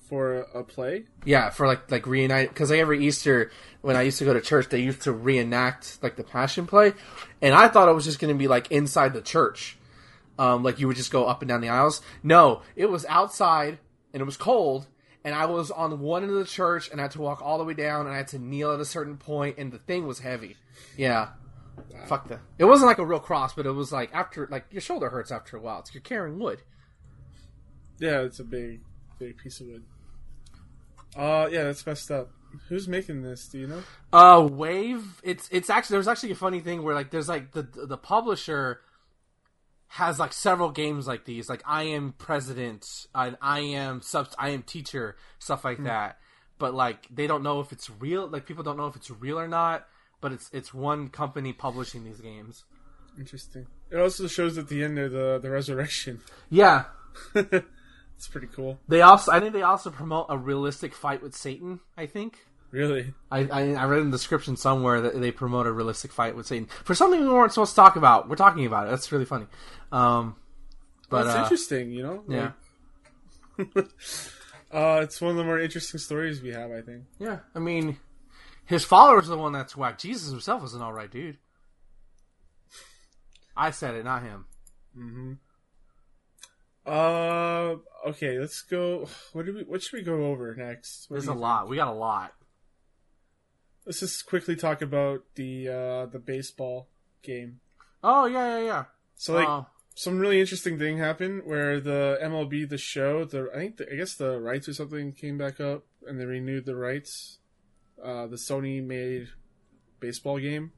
[0.08, 1.04] for a, a play.
[1.24, 3.50] Yeah, for like like reunite because like every Easter
[3.80, 6.92] when I used to go to church, they used to reenact like the Passion Play,
[7.42, 9.76] and I thought it was just going to be like inside the church,
[10.38, 12.02] um, like you would just go up and down the aisles.
[12.22, 13.78] No, it was outside
[14.12, 14.86] and it was cold,
[15.24, 17.58] and I was on one end of the church and I had to walk all
[17.58, 20.06] the way down and I had to kneel at a certain point, and the thing
[20.06, 20.56] was heavy.
[20.96, 21.30] Yeah.
[22.06, 22.38] Fuck the.
[22.58, 25.32] It wasn't like a real cross, but it was like after like your shoulder hurts
[25.32, 25.80] after a while.
[25.80, 26.60] It's you're carrying wood.
[27.98, 28.80] Yeah, it's a big,
[29.18, 29.82] big piece of wood.
[31.16, 32.30] Uh, yeah, that's messed up.
[32.68, 33.48] Who's making this?
[33.48, 33.82] Do you know?
[34.12, 35.20] Uh, Wave.
[35.22, 38.80] It's it's actually there's actually a funny thing where like there's like the the publisher
[39.88, 44.50] has like several games like these, like I am president, and I am sub, I
[44.50, 46.18] am teacher, stuff like that.
[46.58, 48.28] But like they don't know if it's real.
[48.28, 49.86] Like people don't know if it's real or not.
[50.20, 52.64] But it's it's one company publishing these games.
[53.18, 53.66] Interesting.
[53.90, 56.20] It also shows at the end of the the resurrection.
[56.50, 56.84] Yeah,
[58.24, 58.80] it's pretty cool.
[58.88, 61.80] they also I think they also promote a realistic fight with Satan.
[61.94, 62.38] I think.
[62.70, 63.12] Really.
[63.30, 66.46] I, I, I read in the description somewhere that they promote a realistic fight with
[66.46, 68.28] Satan for something we weren't supposed to talk about.
[68.28, 68.90] We're talking about it.
[68.90, 69.46] That's really funny.
[69.92, 70.36] Um,
[71.10, 71.92] but That's uh, interesting.
[71.92, 72.24] You know.
[72.26, 72.52] yeah,
[73.58, 73.68] Like,
[74.72, 76.70] uh, it's one of the more interesting stories we have.
[76.70, 77.04] I think.
[77.18, 77.40] yeah.
[77.54, 77.98] I mean,
[78.64, 79.98] his followers are the one that's whack.
[79.98, 81.36] Jesus himself was an all right dude.
[83.54, 84.46] I said it, not him.
[86.86, 88.38] Uh, okay.
[88.38, 89.08] Let's go.
[89.32, 89.62] What do we?
[89.62, 91.06] What should we go over next?
[91.08, 91.68] What There's a you lot.
[91.68, 92.32] We got a lot.
[93.86, 96.88] Let's just quickly talk about the uh the baseball
[97.22, 97.60] game.
[98.02, 98.84] Oh yeah, yeah, yeah.
[99.14, 99.62] So like Uh,
[99.94, 103.96] some really interesting thing happened where the MLB the show the I think the, I
[103.96, 107.38] guess the rights or something came back up and they renewed the rights.
[108.02, 109.28] Uh, the Sony made
[110.00, 110.72] baseball game,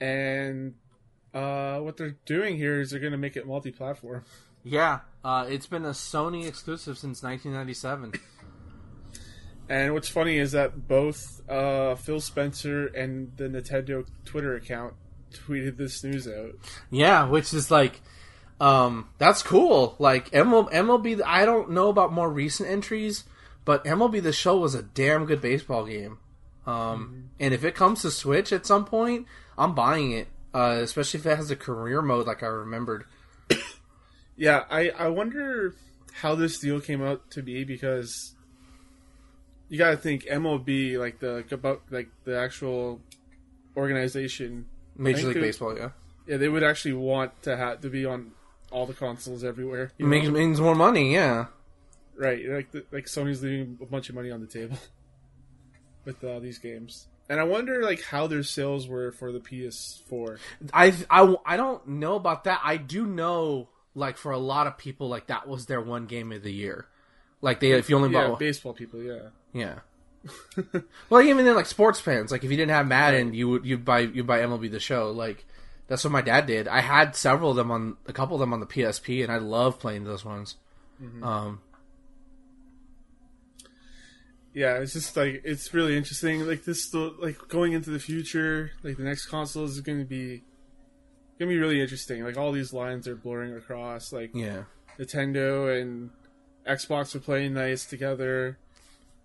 [0.00, 0.74] and
[1.34, 4.24] uh, what they're doing here is they're going to make it multi-platform.
[4.62, 5.00] yeah.
[5.22, 8.12] Uh, it's been a Sony exclusive since 1997.
[9.70, 14.94] And what's funny is that both uh, Phil Spencer and the Nintendo Twitter account
[15.32, 16.56] tweeted this news out.
[16.90, 18.00] Yeah, which is like,
[18.60, 19.94] um, that's cool.
[20.00, 23.22] Like ML, MLB, I don't know about more recent entries,
[23.64, 26.18] but MLB the Show was a damn good baseball game.
[26.66, 30.26] Um, and if it comes to Switch at some point, I'm buying it.
[30.52, 33.04] Uh, especially if it has a career mode, like I remembered.
[34.40, 35.74] Yeah, I, I wonder
[36.14, 38.34] how this deal came out to be because
[39.68, 43.00] you got to think MLB like the about like the actual
[43.76, 44.66] organization.
[44.96, 45.90] Major League Baseball, yeah,
[46.26, 48.32] Yeah, they would actually want to have to be on
[48.70, 49.92] all the consoles everywhere.
[49.98, 51.12] it makes means more money.
[51.12, 51.46] Yeah,
[52.16, 52.42] right.
[52.48, 54.78] Like the, like Sony's leaving a bunch of money on the table
[56.06, 57.08] with uh, these games.
[57.28, 60.38] And I wonder like how their sales were for the PS4.
[60.72, 62.60] I, I I don't know about that.
[62.64, 66.32] I do know, like for a lot of people, like that was their one game
[66.32, 66.86] of the year.
[67.40, 69.02] Like they, if you only Yeah, bought baseball people.
[69.02, 69.28] Yeah.
[69.52, 69.78] Yeah.
[71.08, 73.84] well, even then, like sports fans, like if you didn't have Madden, you would you'd
[73.84, 75.10] buy you buy MLB the Show.
[75.10, 75.46] Like
[75.86, 76.68] that's what my dad did.
[76.68, 79.38] I had several of them on a couple of them on the PSP, and I
[79.38, 80.56] love playing those ones.
[81.22, 81.60] Um,
[84.52, 86.46] yeah, it's just like it's really interesting.
[86.46, 90.42] Like this, like going into the future, like the next console is going to be
[91.48, 92.22] to be really interesting.
[92.22, 94.12] Like all these lines are blurring across.
[94.12, 94.64] Like yeah,
[94.98, 96.10] Nintendo and
[96.66, 98.58] Xbox are playing nice together.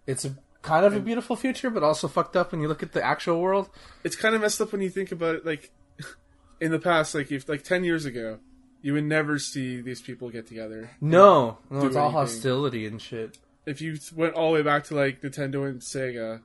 [0.08, 2.94] it's a kind of a beautiful future, but also fucked up when you look at
[2.94, 3.70] the actual world.
[4.04, 5.46] It's kind of messed up when you think about it.
[5.46, 5.72] Like
[6.62, 8.40] in the past, like if like ten years ago,
[8.82, 10.92] you would never see these people get together.
[11.02, 13.38] No, no, it's all hostility and shit.
[13.66, 16.42] If you went all the way back to like Nintendo and Sega,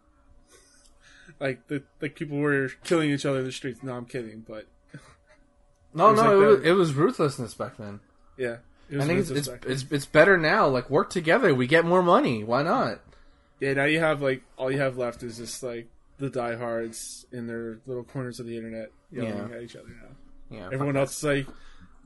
[1.38, 3.84] like the like people were killing each other in the streets.
[3.84, 4.66] No, I'm kidding, but
[5.94, 8.00] No, It no, like it, was, it was ruthlessness back then.
[8.36, 8.56] yeah.
[8.92, 10.66] I think it's, it's it's it's better now.
[10.66, 12.42] Like work together, we get more money.
[12.42, 12.98] Why not?
[13.60, 15.86] Yeah, now you have like all you have left is just like
[16.18, 19.56] the diehards in their little corners of the internet yelling Yeah.
[19.56, 20.56] at each other now.
[20.58, 21.46] Yeah, Everyone else is like,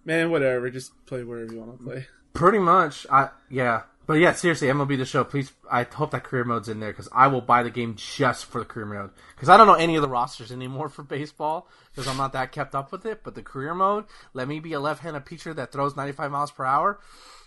[0.04, 2.06] man, whatever, just play wherever you want to play.
[2.34, 5.24] Pretty much, I yeah, but yeah, seriously, MLB the show.
[5.24, 8.44] Please, I hope that career mode's in there because I will buy the game just
[8.44, 9.10] for the career mode.
[9.34, 12.52] Because I don't know any of the rosters anymore for baseball because I'm not that
[12.52, 13.22] kept up with it.
[13.24, 16.64] But the career mode, let me be a left-handed pitcher that throws 95 miles per
[16.64, 17.00] hour.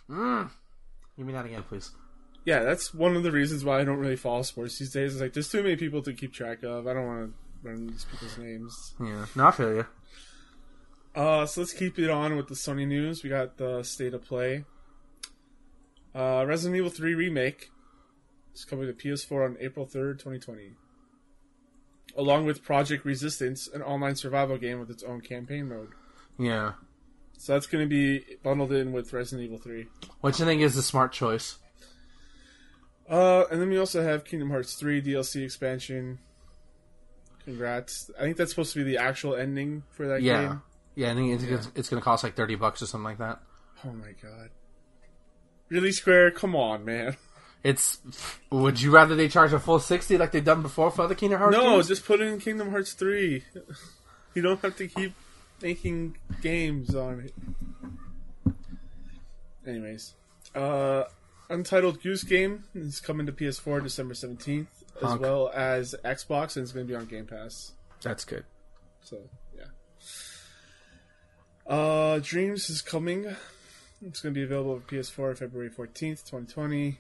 [0.10, 0.50] Mm.
[1.16, 1.92] Give me that again, please.
[2.46, 5.16] Yeah, that's one of the reasons why I don't really follow sports these days.
[5.16, 6.88] Is like there's too many people to keep track of.
[6.88, 8.96] I don't want to learn these people's names.
[9.02, 9.86] Yeah, no, I feel you.
[11.14, 13.24] Uh, so let's keep it on with the Sony news.
[13.24, 14.64] We got the state of play.
[16.18, 17.70] Uh, Resident Evil 3 remake
[18.56, 20.72] is coming to PS4 on April 3rd, 2020.
[22.18, 25.90] Along with Project Resistance, an online survival game with its own campaign mode.
[26.40, 26.74] Yeah.
[27.38, 29.86] So that's going to be bundled in with Resident Evil 3.
[30.22, 31.60] Which I think is the smart choice.
[33.08, 36.18] Uh, and then we also have Kingdom Hearts 3 DLC expansion.
[37.46, 38.10] Congrats.
[38.18, 40.42] I think that's supposed to be the actual ending for that Yeah.
[40.48, 40.62] game.
[40.96, 41.72] Yeah, I think it's, Yeah.
[41.76, 43.40] it's going to cost like 30 bucks or something like that.
[43.86, 44.50] Oh my god.
[45.70, 46.32] Really, Square?
[46.32, 47.18] Come on, man.
[47.64, 48.00] It's.
[48.52, 51.40] Would you rather they charge a full 60 like they've done before for other Kingdom
[51.40, 51.88] Hearts No, games?
[51.90, 53.44] just put in Kingdom Hearts 3.
[54.36, 55.14] You don't have to keep
[55.64, 58.54] making games on it.
[59.66, 60.14] Anyways,
[60.54, 61.06] uh,
[61.50, 64.68] Untitled Goose Game is coming to PS4 December 17th,
[65.04, 67.72] as well as Xbox, and it's going to be on Game Pass.
[68.04, 68.44] That's good.
[69.02, 69.18] So,
[69.58, 69.64] yeah.
[71.66, 73.36] Uh, Dreams is coming.
[74.06, 77.00] It's going to be available on PS4 February 14th, 2020.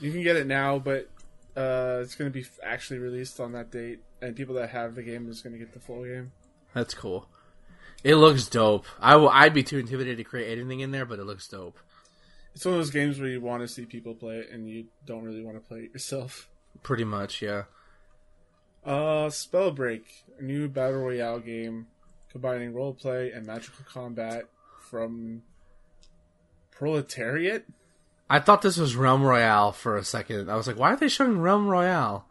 [0.00, 1.08] You can get it now, but
[1.56, 5.02] uh, it's going to be actually released on that date, and people that have the
[5.02, 6.32] game is going to get the full game.
[6.74, 7.28] That's cool.
[8.02, 8.84] It looks dope.
[9.00, 9.30] I will.
[9.30, 11.78] I'd be too intimidated to create anything in there, but it looks dope.
[12.54, 14.86] It's one of those games where you want to see people play it, and you
[15.06, 16.48] don't really want to play it yourself.
[16.82, 17.62] Pretty much, yeah.
[18.84, 20.02] Uh, Spellbreak,
[20.38, 21.86] a new battle royale game
[22.30, 24.44] combining roleplay and magical combat
[24.80, 25.42] from
[26.76, 27.66] Proletariat.
[28.28, 30.50] I thought this was Realm Royale for a second.
[30.50, 32.26] I was like, why are they showing Realm Royale?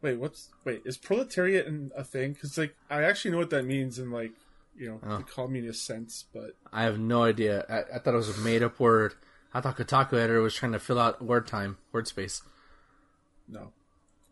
[0.00, 0.82] Wait, what's wait?
[0.84, 2.32] Is proletariat a thing?
[2.32, 4.32] Because like I actually know what that means in like
[4.76, 5.16] you know Oh.
[5.18, 7.64] the communist sense, but I have no idea.
[7.68, 9.14] I, I thought it was a made up word.
[9.52, 12.42] I thought Kotaku editor was trying to fill out word time, word space.
[13.48, 13.72] no,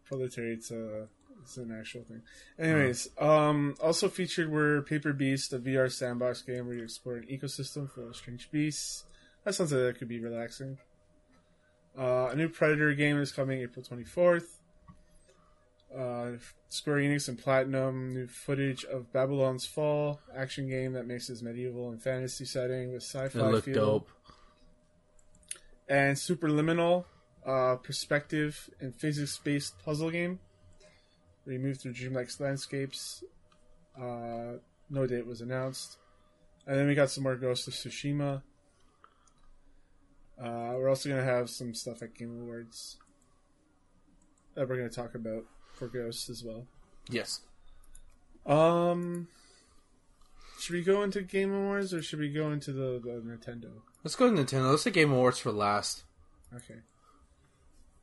[0.05, 1.09] proletariat's a
[1.43, 2.23] it's an actual thing.
[2.59, 7.27] Anyways, um, also featured were Paper Beast, a VR sandbox game where you explore an
[7.31, 9.05] ecosystem full of strange beasts.
[9.47, 10.77] That sounds like that could be relaxing.
[11.97, 14.61] Uh, a new Predator game is coming April twenty fourth.
[15.97, 16.33] Uh,
[16.69, 22.03] Square Enix and Platinum new footage of Babylon's Fall action game that mixes medieval and
[22.03, 23.75] fantasy setting with sci-fi looked feel.
[23.75, 24.11] dope.
[25.89, 27.05] And Superliminal,
[27.47, 30.41] uh, perspective and physics-based puzzle game.
[31.45, 33.23] Where you move through dreamlike landscapes.
[33.97, 34.59] Uh,
[34.91, 35.99] no date was announced.
[36.67, 38.43] And then we got some more Ghost of Tsushima.
[40.38, 42.99] Uh, we're also going to have some stuff at Game Awards
[44.55, 45.44] that we're going to talk about
[45.75, 46.66] for Ghosts as well.
[47.09, 47.40] Yes.
[48.44, 49.29] Um,
[50.61, 53.70] should we go into Game Awards or should we go into the, the Nintendo?
[54.05, 54.70] Let's go to Nintendo.
[54.70, 56.05] Let's say Game Awards for last.
[56.55, 56.81] Okay.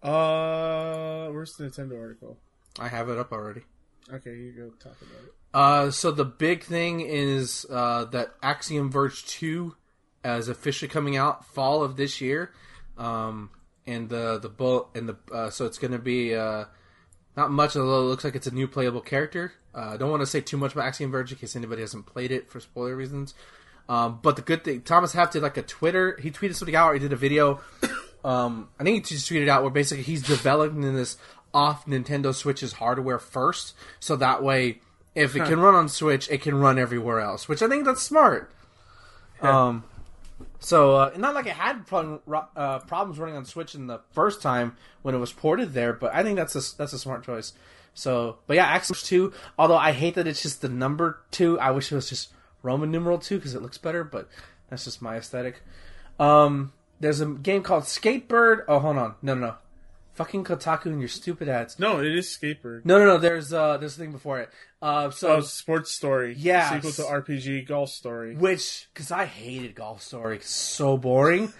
[0.01, 2.37] Uh, where's the Nintendo article?
[2.79, 3.61] I have it up already.
[4.11, 5.33] Okay, you go talk about it.
[5.53, 9.75] Uh, so the big thing is uh, that Axiom Verge 2
[10.23, 12.51] is officially coming out fall of this year.
[12.97, 13.49] Um,
[13.85, 16.65] and the the bull and the uh, so it's going to be uh,
[17.35, 19.53] not much although it looks like it's a new playable character.
[19.75, 22.05] Uh, I don't want to say too much about Axiom Verge in case anybody hasn't
[22.05, 23.33] played it for spoiler reasons.
[23.89, 26.17] Um, but the good thing, Thomas Happ did like a Twitter.
[26.21, 26.91] He tweeted something out.
[26.91, 27.59] Or he did a video.
[28.23, 31.17] Um, I think he just tweeted out where basically he's developing this
[31.53, 34.79] off Nintendo Switch's hardware first, so that way
[35.13, 37.49] if it can run on Switch, it can run everywhere else.
[37.49, 38.49] Which I think that's smart.
[39.41, 39.83] Um,
[40.63, 42.21] so uh, not like it had problem,
[42.55, 46.15] uh, problems running on Switch in the first time when it was ported there, but
[46.15, 47.51] I think that's a that's a smart choice.
[47.93, 49.33] So, but yeah, Axis two.
[49.59, 51.59] Although I hate that it's just the number two.
[51.59, 54.05] I wish it was just Roman numeral two because it looks better.
[54.05, 54.29] But
[54.69, 55.61] that's just my aesthetic.
[56.17, 58.63] Um, there's a game called Skatebird.
[58.69, 59.55] Oh, hold on, no, no, no,
[60.13, 61.77] fucking Kotaku and your stupid ads.
[61.77, 62.85] No, it is Skatebird.
[62.85, 63.17] No, no, no.
[63.17, 64.49] There's uh, there's a thing before it.
[64.83, 66.35] Uh, so Oh, Sports Story.
[66.37, 66.69] Yeah.
[66.69, 68.35] Sequel to RPG Golf Story.
[68.35, 71.53] which because I hated Golf Story, it's so boring.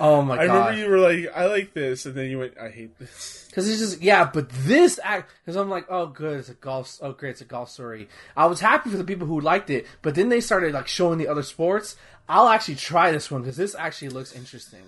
[0.00, 0.56] Oh my I god!
[0.56, 3.44] I remember you were like, I like this, and then you went, I hate this.
[3.48, 6.98] Because it's just yeah, but this act because I'm like, oh good, it's a golf.
[7.00, 8.08] Oh great, it's a golf story.
[8.36, 11.18] I was happy for the people who liked it, but then they started like showing
[11.18, 11.94] the other sports.
[12.28, 14.82] I'll actually try this one because this actually looks interesting.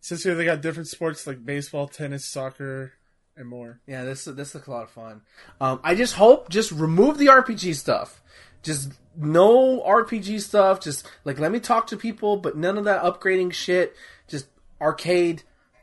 [0.00, 2.92] Since here they got different sports like baseball, tennis, soccer,
[3.36, 3.80] and more.
[3.86, 5.22] Yeah, this this looks a lot of fun.
[5.60, 8.22] Um, I just hope just remove the RPG stuff.
[8.62, 10.80] Just no RPG stuff.
[10.80, 13.94] Just like let me talk to people, but none of that upgrading shit.
[14.28, 14.46] Just
[14.80, 15.42] arcade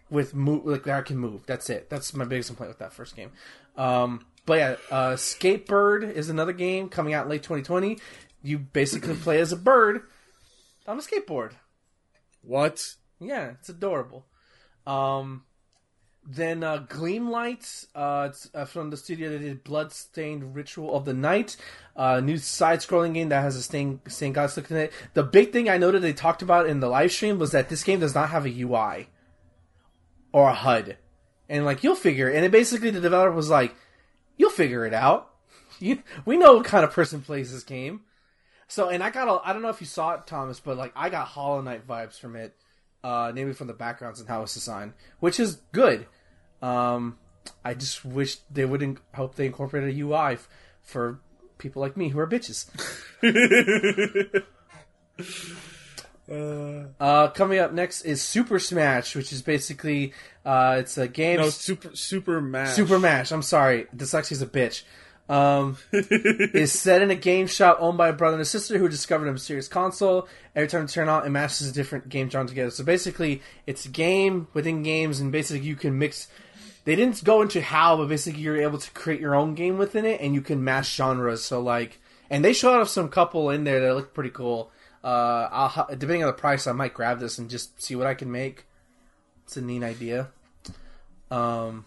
[0.10, 1.46] with move like I can move.
[1.46, 1.90] That's it.
[1.90, 3.32] That's my biggest complaint with that first game.
[3.78, 8.00] Um, but yeah, uh, Skatebird is another game coming out late 2020.
[8.44, 10.02] You basically play as a bird
[10.88, 11.52] on a skateboard.
[12.42, 12.96] What?
[13.20, 14.26] Yeah, it's adorable.
[14.86, 15.44] Um,
[16.26, 21.06] then uh, Gleam Lights, uh, it's uh, from the studio that did Bloodstained Ritual of
[21.06, 21.58] the Night,
[21.96, 24.94] uh, new side-scrolling game that has a stained, stained glass look in it.
[25.14, 27.84] The big thing I noted they talked about in the live stream was that this
[27.84, 29.10] game does not have a UI
[30.32, 30.98] or a HUD,
[31.50, 32.30] and like you'll figure.
[32.30, 33.76] And it basically the developer was like,
[34.38, 35.30] "You'll figure it out.
[35.80, 38.02] You, we know what kind of person plays this game."
[38.68, 40.94] So, and I got a, I don't know if you saw it, Thomas, but like
[40.96, 42.56] I got Hollow Knight vibes from it
[43.04, 46.06] uh, namely from the backgrounds and how it's designed, which is good.
[46.62, 47.18] Um,
[47.66, 50.48] I just wish they wouldn't hope they incorporated a UI f-
[50.82, 51.20] for
[51.58, 52.68] people like me who are bitches.
[56.32, 60.14] Uh, Uh, coming up next is Super Smash, which is basically
[60.46, 61.40] uh, it's a game.
[61.42, 62.74] no, super super mash.
[62.74, 63.32] Super Mash.
[63.34, 64.84] I'm sorry, dyslexia's a bitch.
[65.32, 68.90] Um, is set in a game shop owned by a brother and a sister who
[68.90, 70.28] discovered a mysterious console.
[70.54, 72.70] Every time you turn on, it matches a different game genre together.
[72.70, 76.28] So basically, it's a game within games, and basically you can mix.
[76.84, 80.04] They didn't go into how, but basically you're able to create your own game within
[80.04, 81.46] it, and you can mash genres.
[81.46, 84.70] So like, and they showed off some couple in there that look pretty cool.
[85.02, 88.16] Uh, I'll, depending on the price, I might grab this and just see what I
[88.16, 88.66] can make.
[89.46, 90.28] It's a neat idea.
[91.32, 91.86] Um,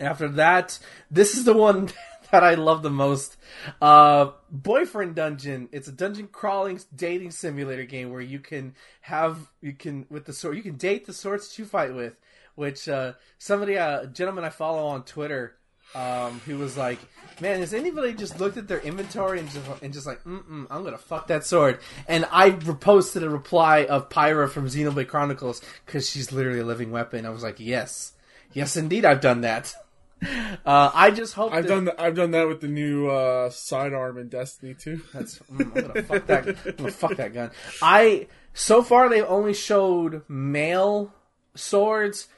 [0.00, 0.78] after that,
[1.10, 1.90] this is the one
[2.30, 3.36] that I love the most.
[3.80, 5.68] Uh, Boyfriend Dungeon.
[5.72, 10.32] It's a dungeon crawling dating simulator game where you can have you can with the
[10.32, 12.16] sword you can date the swords you fight with.
[12.56, 15.56] Which uh, somebody, uh, a gentleman I follow on Twitter,
[15.94, 16.98] um, who was like,
[17.40, 20.84] "Man, has anybody just looked at their inventory and just and just like, mm I'm
[20.84, 21.78] gonna fuck that sword?"
[22.08, 26.90] And I reposted a reply of Pyra from Xenoblade Chronicles because she's literally a living
[26.90, 27.26] weapon.
[27.26, 28.12] I was like, "Yes,
[28.52, 29.74] yes, indeed, I've done that."
[30.64, 33.50] Uh, I just hope I've that- done th- I've done that with the new uh,
[33.50, 35.02] sidearm in Destiny too.
[35.12, 36.48] That's mm, I'm gonna fuck that.
[36.48, 37.50] I'm gonna fuck that gun.
[37.82, 41.12] I so far they've only showed male
[41.54, 42.28] swords.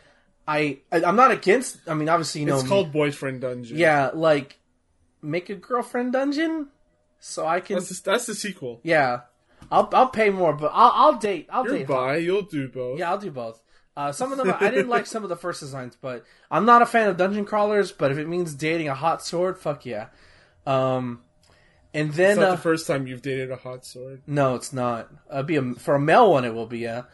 [0.49, 1.79] I, I I'm not against.
[1.89, 2.59] I mean, obviously you know.
[2.59, 3.77] it's called Boyfriend Dungeon.
[3.79, 4.59] yeah, like
[5.23, 6.69] make a girlfriend dungeon,
[7.21, 7.77] so I can.
[7.77, 8.81] that's the, that's the sequel.
[8.83, 9.21] Yeah,
[9.71, 11.47] I'll I'll pay more, but I'll I'll date.
[11.51, 11.87] I'll You're date.
[11.87, 12.99] bi, you'll do both.
[12.99, 13.61] Yeah, I'll do both.
[13.97, 16.83] Uh, some of them I didn't like some of the first designs, but I'm not
[16.83, 17.93] a fan of dungeon crawlers.
[17.93, 20.09] But if it means dating a hot sword, fuck yeah.
[20.67, 21.23] Um,
[21.95, 24.23] and then It's not uh, the first time you've dated a hot sword.
[24.27, 25.11] No, it's not.
[25.31, 26.81] Uh, be a, for a male one, it will be.
[26.81, 27.05] Yeah.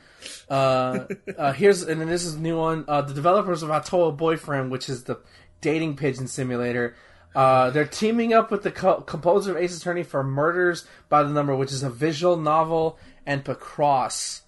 [0.49, 1.07] Uh,
[1.39, 2.85] uh, here's and then this is a new one.
[2.89, 5.21] Uh, the developers of Hatoful Boyfriend, which is the
[5.61, 6.97] dating pigeon simulator.
[7.35, 11.31] Uh, they're teaming up with the co- composer of Ace Attorney for Murders by the
[11.31, 14.42] Number, which is a visual novel and Picross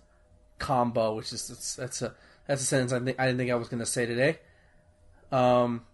[0.58, 2.14] combo, which is that's, that's a
[2.46, 4.38] that's a sentence I, think I didn't think I was going to say today.
[5.32, 5.84] Um,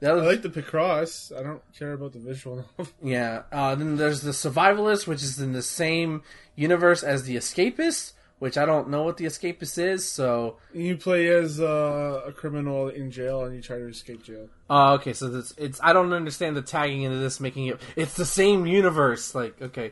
[0.00, 1.36] the I like the Picross.
[1.36, 2.92] I don't care about the visual novel.
[3.02, 3.42] yeah.
[3.50, 6.22] Uh, then there's the Survivalist, which is in the same
[6.54, 10.08] universe as the Escapist, which I don't know what the Escapist is.
[10.08, 14.48] So, you play as uh, a criminal in jail and you try to escape jail.
[14.70, 18.14] uh, okay, so it's, it's I don't understand the tagging into this, making it it's
[18.14, 19.34] the same universe.
[19.34, 19.90] Like, okay,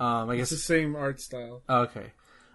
[0.00, 1.62] um, I It's guess the same art style.
[1.70, 2.10] okay,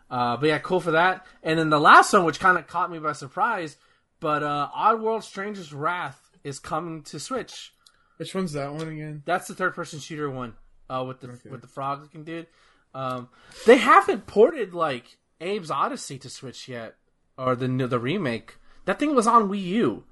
[0.09, 1.25] uh, but yeah, cool for that.
[1.43, 3.77] And then the last one, which kind of caught me by surprise,
[4.19, 7.73] but uh, Oddworld: Stranger's Wrath is coming to Switch.
[8.17, 9.23] Which one's that one again?
[9.25, 10.55] That's the third person shooter one
[10.89, 12.47] uh, with the with the frog looking dude.
[12.93, 13.29] Um,
[13.65, 16.95] they haven't ported like Abe's Odyssey to Switch yet,
[17.37, 18.57] or the the remake.
[18.85, 20.03] That thing was on Wii U.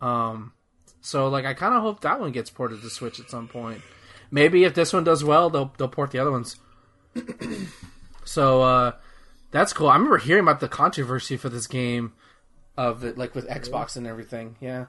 [0.00, 0.52] Um,
[1.00, 3.82] so like I kind of hope that one gets ported to Switch at some point.
[4.30, 6.56] Maybe if this one does well, they'll they'll port the other ones.
[8.24, 8.92] so uh,
[9.50, 9.88] that's cool.
[9.88, 12.12] I remember hearing about the controversy for this game
[12.76, 14.56] of it, like with Xbox and everything.
[14.60, 14.86] Yeah,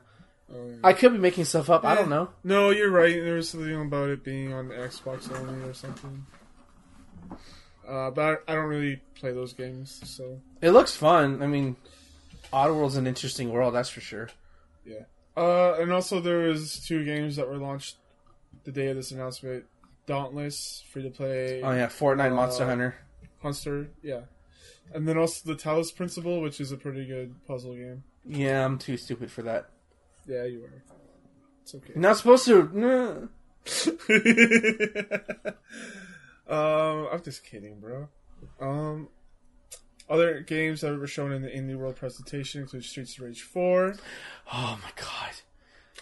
[0.84, 1.84] I could be making stuff up.
[1.86, 2.30] I don't know.
[2.44, 3.16] No, you're right.
[3.16, 6.26] There was something about it being on Xbox only or something.
[7.88, 11.44] Uh, but I don't really play those games, so It looks fun.
[11.44, 11.76] I mean,
[12.54, 14.30] Oddworld's an interesting world, that's for sure.
[14.86, 15.02] yeah.
[15.36, 17.98] Uh, and also there was two games that were launched
[18.66, 19.66] the day of this announcement:
[20.06, 21.62] Dauntless, free to play.
[21.64, 22.96] Oh yeah, Fortnite, Uh, Monster Hunter.
[23.44, 24.22] Hunter, yeah.
[24.94, 28.04] And then also the Talos Principle, which is a pretty good puzzle game.
[28.26, 29.70] Yeah, I'm too stupid for that.
[30.28, 30.84] Yeah, you are.
[31.62, 31.94] It's okay.
[31.94, 32.70] You're not supposed to.
[32.74, 33.28] Nah.
[36.48, 38.10] um, I'm just kidding, bro.
[38.60, 39.10] Um,
[40.10, 43.96] other games that were shown in the Indie World presentation include Streets of Rage 4.
[44.52, 45.32] Oh my god.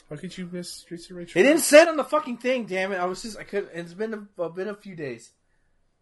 [0.09, 1.39] How could you miss Streets of Rage 4?
[1.39, 2.65] It didn't say it on the fucking thing.
[2.65, 2.97] Damn it!
[2.97, 3.69] I was just I could.
[3.73, 5.31] It's been a, been a few days.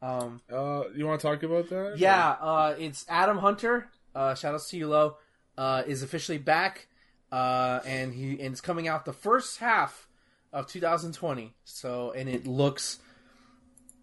[0.01, 0.41] Um.
[0.51, 1.95] Uh, you want to talk about that?
[1.97, 2.29] Yeah.
[2.39, 2.75] Uh.
[2.77, 3.89] It's Adam Hunter.
[4.15, 4.33] Uh.
[4.35, 5.17] Shout out to you, Lo.
[5.57, 5.83] Uh.
[5.87, 6.87] Is officially back.
[7.31, 7.79] Uh.
[7.85, 10.07] And he and it's coming out the first half
[10.53, 11.53] of 2020.
[11.65, 12.99] So and it looks.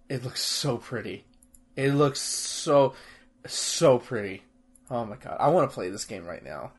[0.08, 1.24] It looks so pretty.
[1.76, 2.94] It looks so
[3.46, 4.42] so pretty.
[4.90, 5.36] Oh my god!
[5.40, 6.72] I want to play this game right now.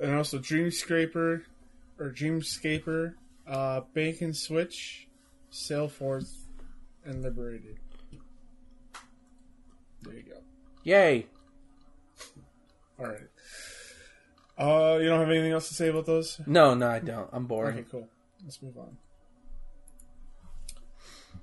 [0.00, 1.42] and also Dreamscaper
[1.98, 3.14] or Dreamscaper,
[3.48, 5.08] uh, Bacon Switch,
[5.50, 6.32] Sailforth,
[7.04, 7.78] and Liberated.
[10.02, 10.40] There you go.
[10.84, 11.26] Yay!
[12.98, 13.28] All right.
[14.58, 16.40] Uh, you don't have anything else to say about those?
[16.46, 17.28] No, no, I don't.
[17.32, 17.78] I'm boring.
[17.78, 18.08] Okay, cool.
[18.44, 18.96] Let's move on.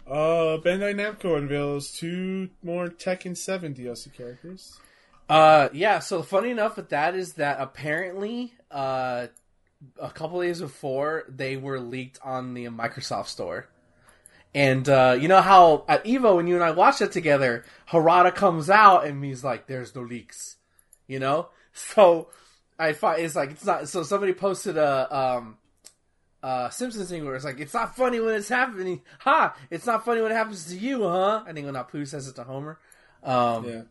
[0.08, 4.80] Uh, Bandai Namco unveils two more Tekken 7 DLC characters.
[5.28, 6.00] Uh, yeah.
[6.00, 9.28] So funny enough with that is that apparently, uh,
[10.00, 13.68] a couple days before they were leaked on the Microsoft Store,
[14.56, 18.34] and uh, you know how at Evo when you and I watched it together, Harada
[18.34, 20.56] comes out and he's like, "There's no leaks,"
[21.08, 21.50] you know.
[21.78, 22.30] So
[22.80, 23.90] I find it's like it's not.
[23.90, 25.58] So somebody posted a um
[26.42, 29.02] uh, Simpsons thing where it's like, it's not funny when it's happening.
[29.20, 29.58] Ha!
[29.70, 31.44] It's not funny when it happens to you, huh?
[31.46, 32.80] I think when Apu says it to Homer.
[33.24, 33.82] Um, Yeah.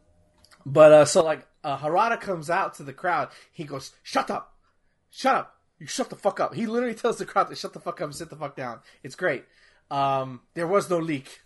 [0.65, 3.29] But uh, so like uh, Harada comes out to the crowd.
[3.53, 4.55] He goes, "Shut up,
[5.11, 7.81] shut up, you shut the fuck up." He literally tells the crowd to shut the
[7.81, 8.81] fuck up and sit the fuck down.
[9.03, 9.45] It's great.
[9.91, 11.41] Um, there was no leak.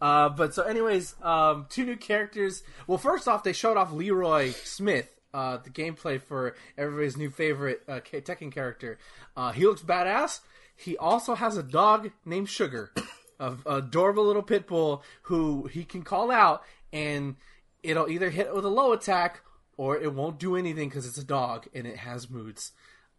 [0.00, 2.62] Uh, but so, anyways, um, two new characters.
[2.86, 7.82] Well, first off, they showed off Leroy Smith, uh, the gameplay for everybody's new favorite
[7.88, 8.98] uh, Tekken character.
[9.36, 10.40] Uh, he looks badass.
[10.74, 12.92] He also has a dog named Sugar,
[13.38, 17.36] a, a adorable little pit bull who he can call out, and
[17.82, 19.42] it'll either hit with a low attack
[19.76, 22.72] or it won't do anything because it's a dog and it has moods.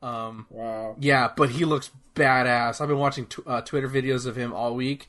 [0.04, 0.96] Um, Wow.
[1.00, 2.82] yeah, but he looks badass.
[2.82, 5.08] I've been watching t- uh, Twitter videos of him all week.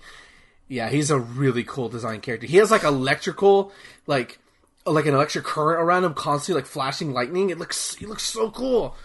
[0.68, 2.46] Yeah, he's a really cool design character.
[2.46, 3.72] He has like electrical,
[4.06, 4.38] like
[4.86, 7.50] like an electric current around him, constantly like flashing lightning.
[7.50, 8.96] It looks he looks so cool.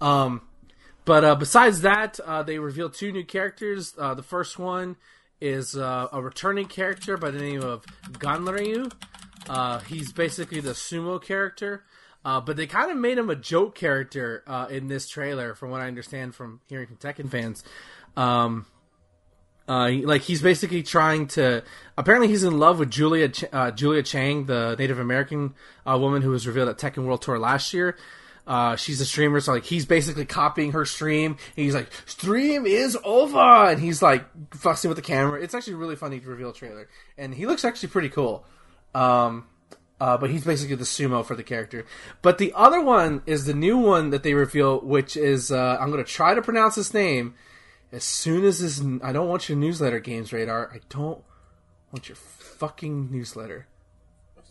[0.00, 0.42] Um,
[1.04, 3.94] but uh, besides that, uh, they revealed two new characters.
[3.98, 4.96] Uh, the first one
[5.40, 8.92] is uh, a returning character by the name of Ganryu.
[9.48, 11.84] Uh, he's basically the sumo character,
[12.24, 15.70] uh, but they kind of made him a joke character uh, in this trailer, from
[15.70, 17.64] what I understand from hearing from Tekken fans.
[18.16, 18.66] Um,
[19.68, 21.62] uh, like he's basically trying to.
[21.96, 25.54] Apparently, he's in love with Julia Ch- uh, Julia Chang, the Native American
[25.86, 27.96] uh, woman who was revealed at Tekken World Tour last year.
[28.46, 31.36] Uh, she's a streamer, so like he's basically copying her stream.
[31.54, 35.38] He's like, "Stream is over," and he's like fussing with the camera.
[35.42, 36.88] It's actually really funny reveal trailer,
[37.18, 38.46] and he looks actually pretty cool.
[38.94, 39.44] Um,
[40.00, 41.84] uh, but he's basically the sumo for the character.
[42.22, 45.90] But the other one is the new one that they reveal, which is uh, I'm
[45.90, 47.34] going to try to pronounce his name
[47.92, 48.82] as soon as this.
[49.02, 50.70] I don't want your newsletter, Games Radar.
[50.72, 51.22] I don't
[51.92, 53.66] want your fucking newsletter.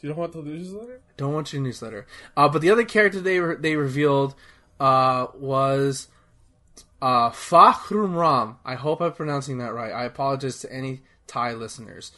[0.02, 1.02] You don't want the newsletter?
[1.08, 2.06] I don't want your newsletter.
[2.36, 4.36] Uh, but the other character they re- they revealed
[4.80, 6.08] uh, was
[7.02, 8.58] uh, Fahkumram.
[8.64, 9.92] I hope I'm pronouncing that right.
[9.92, 12.12] I apologize to any Thai listeners.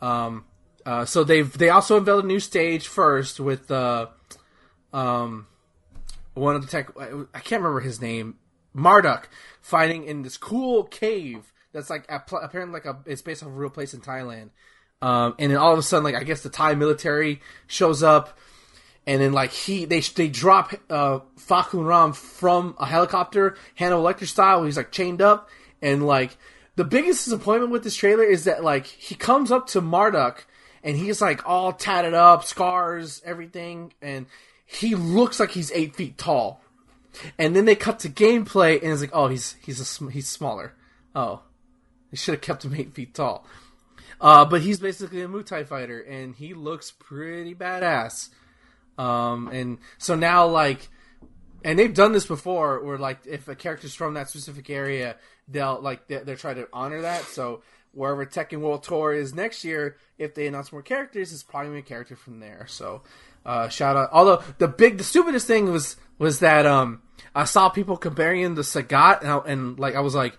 [0.00, 0.44] Um,
[0.88, 4.06] uh, so they've they also unveiled a new stage first with uh,
[4.94, 5.46] um,
[6.32, 6.88] one of the tech.
[6.98, 8.38] I can't remember his name.
[8.72, 9.28] Marduk
[9.60, 13.68] fighting in this cool cave that's like apparently like a it's based off a real
[13.68, 14.48] place in Thailand.
[15.02, 18.38] Um, and then all of a sudden, like I guess the Thai military shows up,
[19.06, 24.64] and then like he they they drop uh, Fahkumram from a helicopter, Hannibal Lecter style.
[24.64, 25.50] He's like chained up,
[25.82, 26.38] and like
[26.76, 30.46] the biggest disappointment with this trailer is that like he comes up to Marduk,
[30.82, 34.26] and he's like all tatted up, scars, everything, and
[34.66, 36.60] he looks like he's eight feet tall.
[37.38, 40.74] And then they cut to gameplay, and it's like, oh, he's he's sm- he's smaller.
[41.14, 41.42] Oh,
[42.10, 43.46] they should have kept him eight feet tall.
[44.20, 48.28] Uh, but he's basically a Muay Thai fighter, and he looks pretty badass.
[48.98, 50.88] Um, and so now, like,
[51.64, 55.16] and they've done this before, where like if a character's from that specific area,
[55.48, 57.22] they'll like they- they're trying to honor that.
[57.24, 57.62] So
[57.92, 61.82] wherever Tekken World Tour is next year, if they announce more characters, it's probably a
[61.82, 62.66] character from there.
[62.68, 63.02] So
[63.46, 64.10] uh, shout out.
[64.12, 67.02] Although the big, the stupidest thing was was that um
[67.34, 70.36] I saw people comparing the Sagat, and, I, and like I was like,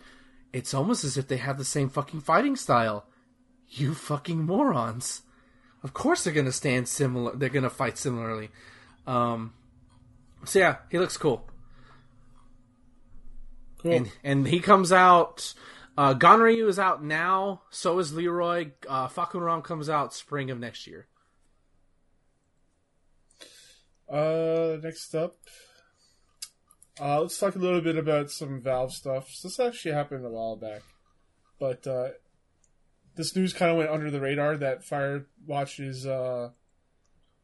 [0.54, 3.06] it's almost as if they have the same fucking fighting style.
[3.68, 5.22] You fucking morons.
[5.84, 7.36] Of course they're gonna stand similar.
[7.36, 8.50] They're gonna fight similarly.
[9.08, 9.54] Um,
[10.46, 11.48] so yeah, he looks cool,
[13.80, 13.94] Cool.
[13.94, 15.54] and and he comes out.
[16.00, 17.64] Uh, Ganryu is out now.
[17.72, 18.72] So is Leroy.
[18.88, 21.08] Uh, Fahkumram comes out spring of next year.
[24.10, 25.36] Uh, next up,
[27.02, 29.30] uh, let's talk a little bit about some Valve stuff.
[29.30, 30.84] So this actually happened a while back,
[31.60, 32.12] but uh,
[33.18, 36.52] this news kind of went under the radar that Firewatch's uh,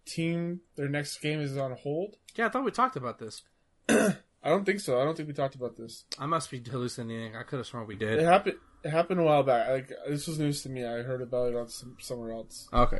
[0.06, 2.16] team, their next game is on hold.
[2.36, 3.44] Yeah, I thought we talked about this.
[4.46, 5.02] I don't think so.
[5.02, 6.06] I don't think we talked about this.
[6.20, 7.36] I must be hallucinating.
[7.36, 8.20] I could have sworn we did.
[8.20, 8.58] It happened.
[8.84, 9.68] It happened a while back.
[9.68, 10.86] Like this was news to me.
[10.86, 12.70] I heard about it on some, somewhere else.
[12.72, 13.00] Okay.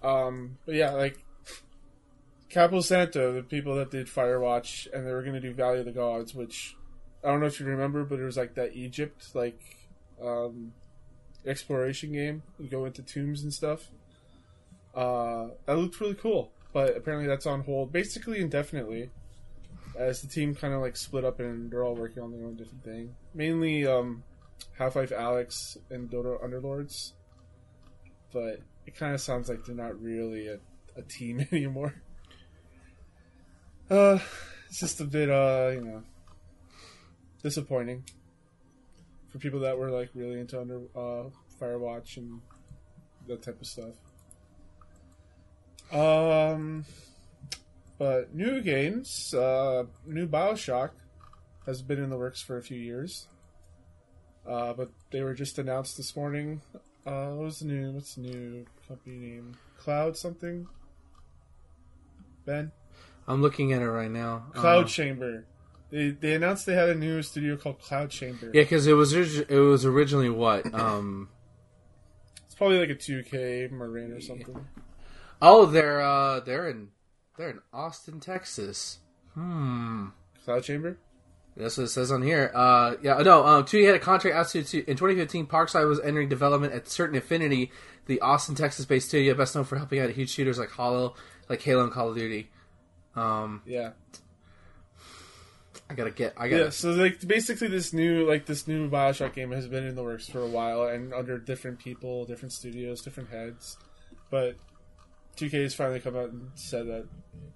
[0.00, 1.18] Um, but yeah, like
[2.48, 5.86] Campo Santo, the people that did Firewatch, and they were going to do Valley of
[5.86, 6.76] the Gods, which
[7.24, 9.60] I don't know if you remember, but it was like that Egypt like
[10.22, 10.72] um,
[11.44, 12.44] exploration game.
[12.60, 13.90] You go into tombs and stuff.
[14.94, 19.10] Uh, that looked really cool, but apparently that's on hold, basically indefinitely,
[19.96, 22.56] as the team kind of like split up and they're all working on their own
[22.56, 23.14] different thing.
[23.34, 24.22] Mainly um,
[24.78, 27.12] Half Life Alyx and Dota Underlords,
[28.32, 30.58] but it kind of sounds like they're not really a,
[30.96, 31.94] a team anymore.
[33.90, 34.18] Uh,
[34.68, 36.02] it's just a bit, uh, you know,
[37.42, 38.02] disappointing
[39.30, 41.28] for people that were like really into under uh,
[41.60, 42.40] Firewatch and
[43.28, 43.94] that type of stuff.
[45.92, 46.84] Um,
[48.04, 50.90] but new games, uh, new Bioshock
[51.64, 53.28] has been in the works for a few years.
[54.46, 56.60] Uh, but they were just announced this morning.
[57.06, 57.92] Uh, what was the new?
[57.92, 59.56] What's the new company name?
[59.78, 60.66] Cloud something.
[62.44, 62.72] Ben.
[63.26, 64.44] I'm looking at it right now.
[64.52, 65.46] Cloud Uh, Chamber.
[65.90, 68.50] They they announced they had a new studio called Cloud Chamber.
[68.52, 70.66] yeah, because it was it was originally what?
[70.74, 71.30] Um,
[72.44, 74.62] It's probably like a 2K Marin or something.
[75.40, 76.88] oh, they're uh, they're in
[77.36, 78.98] they're in Austin, Texas.
[79.34, 80.06] Hmm.
[80.44, 80.98] Cloud Chamber.
[81.56, 82.50] That's what it says on here.
[82.54, 83.46] Uh, yeah, no.
[83.46, 85.46] Um, two had a contract out to, to in 2015.
[85.46, 87.70] Parkside was entering development at Certain Affinity,
[88.06, 91.14] the Austin, Texas-based studio best known for helping out huge shooters like Halo,
[91.48, 92.50] like Halo and Call of Duty.
[93.14, 93.90] Um, Yeah.
[95.88, 96.32] I gotta get.
[96.36, 96.64] I gotta.
[96.64, 96.70] Yeah.
[96.70, 100.26] So like basically this new like this new Bioshock game has been in the works
[100.28, 103.76] for a while and under different people, different studios, different heads.
[104.30, 104.56] But
[105.36, 107.06] 2K has finally come out and said that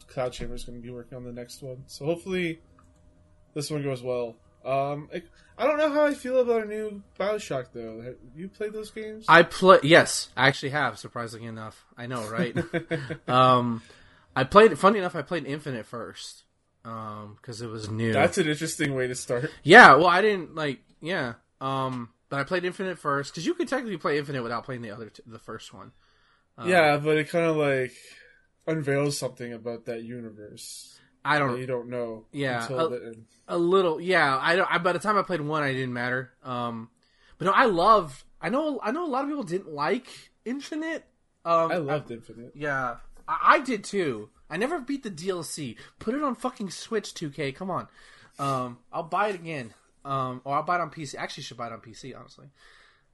[0.09, 1.85] Cloud Chamber is going to be working on the next one.
[1.87, 2.61] So hopefully
[3.55, 4.37] this one goes well.
[4.65, 5.23] Um, I,
[5.57, 8.01] I don't know how I feel about a new Bioshock though.
[8.03, 9.25] Have you played those games?
[9.29, 9.79] I play.
[9.83, 10.99] Yes, I actually have.
[10.99, 12.57] Surprisingly enough, I know, right?
[13.29, 13.83] um,
[14.35, 14.79] I played.
[14.79, 16.45] Funny enough, I played Infinite first
[16.83, 18.13] because it was new.
[18.13, 19.51] That's an interesting way to start.
[19.63, 20.81] Yeah, well, I didn't like.
[21.01, 24.83] Yeah, um, but I played Infinite first because you could technically play Infinite without playing
[24.83, 25.93] the other, t- the first one.
[26.57, 27.93] Um, yeah, but it kind of like
[28.69, 31.59] unveils something about that universe I don't.
[31.59, 32.25] you don't know.
[32.33, 33.27] Yeah, end.
[33.49, 34.39] A little, yeah.
[34.41, 34.71] I don't.
[34.71, 36.33] I, by the time I played one, I didn't matter.
[36.43, 36.91] Um,
[37.37, 38.23] but no, I loved.
[38.41, 38.81] I know.
[38.83, 40.07] I know a lot of people didn't like
[40.45, 41.05] Infinite.
[41.45, 42.53] Um, I loved Infinite.
[42.55, 42.97] Yeah,
[43.27, 44.31] I, I did too.
[44.49, 45.77] I never beat the DLC.
[45.99, 47.55] Put it on fucking Switch, 2K.
[47.55, 47.89] Come on.
[48.39, 49.75] Um, I'll buy it again.
[50.05, 51.17] Um, or I'll buy it on PC.
[51.17, 52.47] Actually, should buy it on PC, honestly.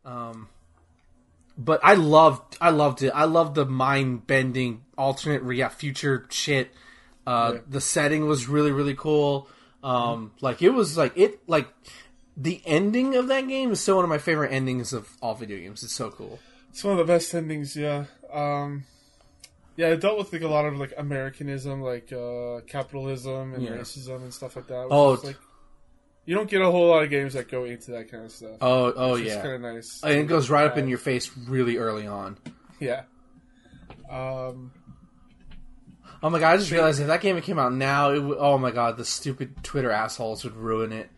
[0.04, 0.48] Um,
[1.56, 3.10] but I loved, I loved it.
[3.14, 6.72] I loved the mind bending alternate rea- future shit.
[7.26, 7.60] Uh, Yeah.
[7.68, 9.48] the setting was really, really cool.
[9.82, 11.68] Um, like it was like it like
[12.36, 15.58] the ending of that game is still one of my favorite endings of all video
[15.58, 15.82] games.
[15.82, 16.38] It's so cool.
[16.70, 18.06] It's one of the best endings, yeah.
[18.32, 18.84] Um,
[19.76, 23.72] yeah, it dealt with like a lot of like Americanism, like uh, capitalism and Yeah.
[23.72, 24.86] racism and stuff like that.
[24.90, 25.36] Oh, like
[26.26, 28.56] you don't get a whole lot of games that go into that kind of stuff.
[28.60, 29.42] Oh, oh yeah.
[29.42, 30.00] kind of nice.
[30.02, 32.38] And it goes right up in your face really early on.
[32.80, 33.02] yeah.
[34.10, 34.72] Um,
[36.22, 36.54] Oh my god!
[36.54, 39.04] I just realized if that game came out now, it would, oh my god, the
[39.04, 41.10] stupid Twitter assholes would ruin it.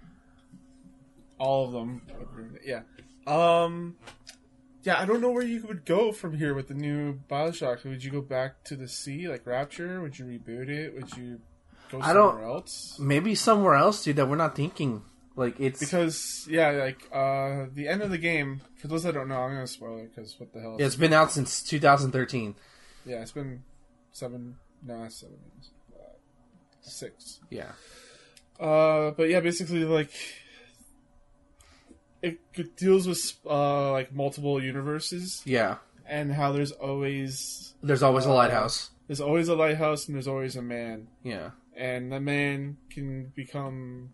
[1.38, 2.02] all of them,
[2.64, 2.80] yeah.
[3.24, 3.94] Um,
[4.82, 7.84] yeah, I don't know where you would go from here with the new Bioshock.
[7.84, 10.00] Would you go back to the sea like Rapture?
[10.00, 10.92] Would you reboot it?
[10.94, 11.40] Would you
[11.90, 12.96] go I don't- else?
[12.98, 15.02] Maybe somewhere else, dude, that we're not thinking.
[15.36, 18.62] Like it's Because yeah, like uh, the end of the game.
[18.76, 20.76] For those that don't know, I'm gonna spoil it because what the hell?
[20.78, 22.54] Yeah, it's been out since 2013.
[23.04, 23.62] Yeah, it's been
[24.12, 24.56] seven.
[24.82, 25.70] No, not seven years.
[25.94, 26.16] Uh,
[26.80, 27.40] six.
[27.50, 27.72] Yeah,
[28.58, 30.10] Uh, but yeah, basically like
[32.22, 35.76] it c- deals with uh like multiple universes yeah.
[36.06, 38.90] and how there's always There's always a Uh, lighthouse.
[39.06, 44.10] there's always a lighthouse and there's always a man Yeah, and the man can become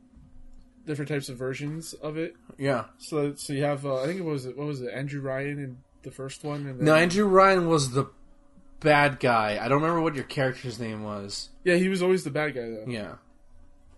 [0.86, 2.34] different types of versions of it.
[2.58, 2.86] yeah.
[2.98, 5.76] So so you have uh, I think it was what was it Andrew Ryan in
[6.02, 8.10] the first one and then, No, Andrew Ryan was the
[8.80, 9.58] bad guy.
[9.62, 11.50] I don't remember what your character's name was.
[11.64, 13.14] yeah he was always the bad guy though Yeah,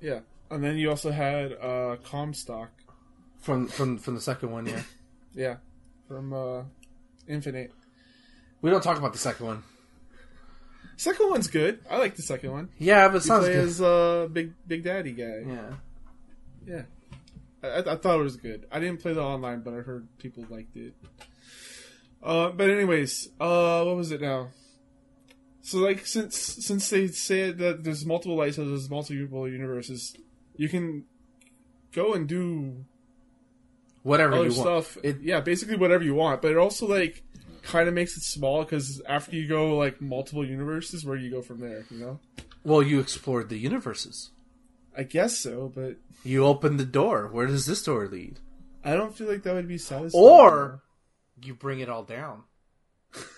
[0.01, 2.71] yeah and then you also had uh Comstock
[3.39, 4.67] from from from the second one.
[4.67, 4.83] Yeah,
[5.35, 5.57] yeah
[6.07, 6.63] from uh
[7.27, 7.73] Infinite
[8.61, 9.63] we don't talk about the second one.
[10.97, 13.65] Second one's good I like the second one Yeah, but it you sounds play good.
[13.65, 15.71] as uh big big daddy guy Yeah.
[16.67, 16.83] yeah
[17.63, 20.45] I, I- thought it was good I didn't play the online but I heard people
[20.51, 20.95] liked it
[22.23, 24.49] uh but anyways uh what was it now
[25.63, 30.15] So like since since they said that there's multiple lights, there's multiple universes,
[30.57, 31.05] you can
[31.93, 32.85] go and do
[34.03, 34.53] Whatever you want.
[34.85, 34.99] stuff.
[35.03, 36.43] It- yeah, basically whatever you want.
[36.43, 37.23] But it also like
[37.65, 41.31] kind of makes it small because after you go like multiple universes, where do you
[41.31, 41.85] go from there?
[41.91, 42.21] You know,
[42.63, 44.31] Well, you explored the universes.
[44.97, 47.29] I guess so, but You opened the door.
[47.33, 48.39] Where does this door lead?
[48.85, 50.25] I don't feel like that would be satisfying.
[50.25, 50.83] Or
[51.43, 52.45] you bring it all down.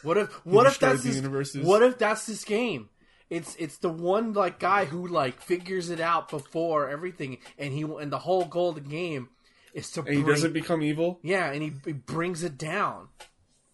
[0.03, 1.65] What if what if that's the this, universes.
[1.67, 2.89] what if that's this game?
[3.31, 7.83] It's it's the one like guy who like figures it out before everything, and he
[7.83, 9.29] and the whole goal of the game
[9.75, 11.19] is to and he doesn't become evil.
[11.23, 13.09] yeah, and he, he brings it down.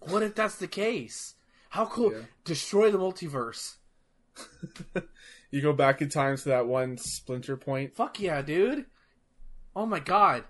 [0.08, 1.34] What if that's the case?
[1.70, 2.12] How cool!
[2.12, 2.18] Yeah.
[2.44, 3.76] Destroy the multiverse.
[5.50, 7.94] You go back in time to that one splinter point.
[7.94, 8.86] Fuck yeah, dude!
[9.76, 10.44] Oh my god!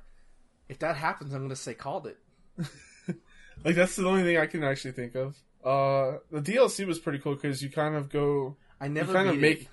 [0.69, 2.19] If that happens, I'm gonna say called it.
[3.65, 5.37] Like that's the only thing I can actually think of.
[5.65, 9.39] Uh, the DLC was pretty cool because you kind of go I never kind of
[9.39, 9.69] make it.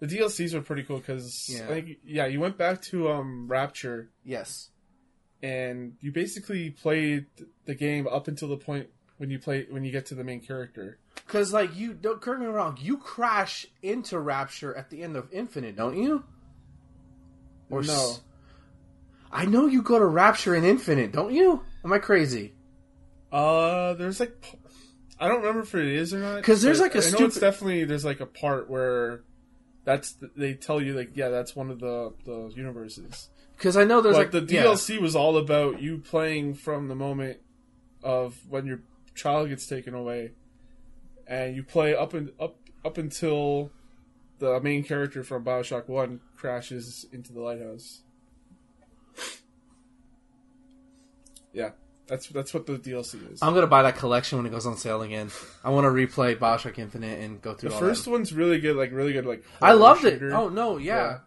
[0.00, 1.64] the DLCs were pretty cool because Yeah.
[1.64, 4.70] I think yeah you went back to um Rapture Yes.
[5.42, 7.26] and you basically played
[7.64, 8.88] the game up until the point
[9.22, 10.98] when you play when you get to the main character.
[11.14, 12.76] Because, like, you don't correct me wrong.
[12.80, 16.24] You crash into Rapture at the end of Infinite, don't you?
[17.70, 18.20] Or no, s-
[19.30, 21.62] I know you go to Rapture in Infinite, don't you?
[21.84, 22.54] Am I crazy?
[23.30, 24.58] uh, there's like
[25.20, 27.38] I don't remember if it is or not 'Cause there's, like, a I know it's
[27.38, 29.22] definitely there's like a part where
[29.84, 33.30] that's they tell you like yeah that's one of the the universes.
[33.56, 34.64] Because I know there's But like the yeah.
[34.64, 37.38] DLC was all about you playing from the moment
[38.02, 38.80] of when your
[39.14, 40.32] child gets taken away,
[41.26, 43.70] and you play up and up up until
[44.38, 48.02] the main character from Bioshock One crashes into the lighthouse.
[51.52, 51.70] Yeah,
[52.06, 53.42] that's that's what the DLC is.
[53.42, 55.30] I'm gonna buy that collection when it goes on sale again.
[55.62, 58.10] I want to replay Bioshock Infinite and go through the first that.
[58.10, 60.22] one's really good, like really good, like I loved it.
[60.22, 61.18] Oh no, yeah.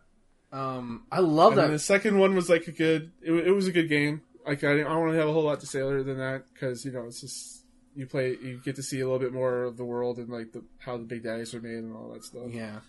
[0.52, 1.72] Um, I love and that.
[1.72, 3.12] the second one was like a good.
[3.22, 4.22] It, it was a good game.
[4.46, 6.86] Like I, I don't really have a whole lot to say other than that because
[6.86, 7.65] you know it's just
[7.96, 10.52] you play, you get to see a little bit more of the world and like
[10.52, 12.44] the how the big daddies are made and all that stuff.
[12.50, 12.80] Yeah.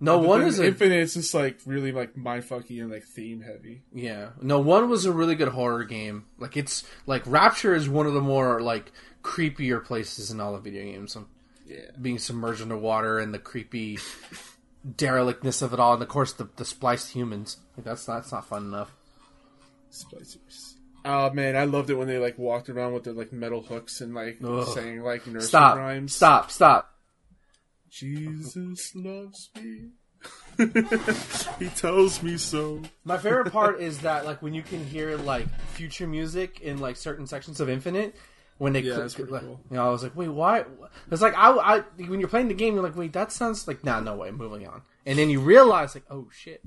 [0.00, 1.00] No But one is a Infinite.
[1.00, 3.82] It's just like really like mindfucky and like theme heavy.
[3.94, 4.30] Yeah.
[4.40, 6.24] No, one was a really good horror game.
[6.38, 8.90] Like it's like Rapture is one of the more like
[9.22, 11.14] creepier places in all the video games.
[11.14, 11.28] Um,
[11.66, 13.98] Yeah, Being submerged under water and the creepy
[14.96, 17.58] derelictness of it all, and of course the, the spliced humans.
[17.76, 18.92] Like that's that's not fun enough.
[19.92, 20.71] Splicers.
[21.04, 24.00] Oh man, I loved it when they like walked around with their like metal hooks
[24.00, 24.66] and like Ugh.
[24.68, 25.76] saying like nursery Stop!
[25.76, 26.14] rhymes.
[26.14, 26.50] Stop!
[26.50, 26.88] Stop!
[27.90, 29.90] Jesus loves me.
[31.58, 32.80] he tells me so.
[33.04, 36.96] My favorite part is that like when you can hear like future music in like
[36.96, 38.14] certain sections of Infinite.
[38.58, 39.60] When they, Yeah, click- that's pretty like, cool.
[39.70, 40.64] you know, I was like, wait, why?
[41.10, 43.82] It's like I, I, when you're playing the game, you're like, wait, that sounds like,
[43.82, 44.82] nah, no way, moving on.
[45.04, 46.62] And then you realize, like, oh shit,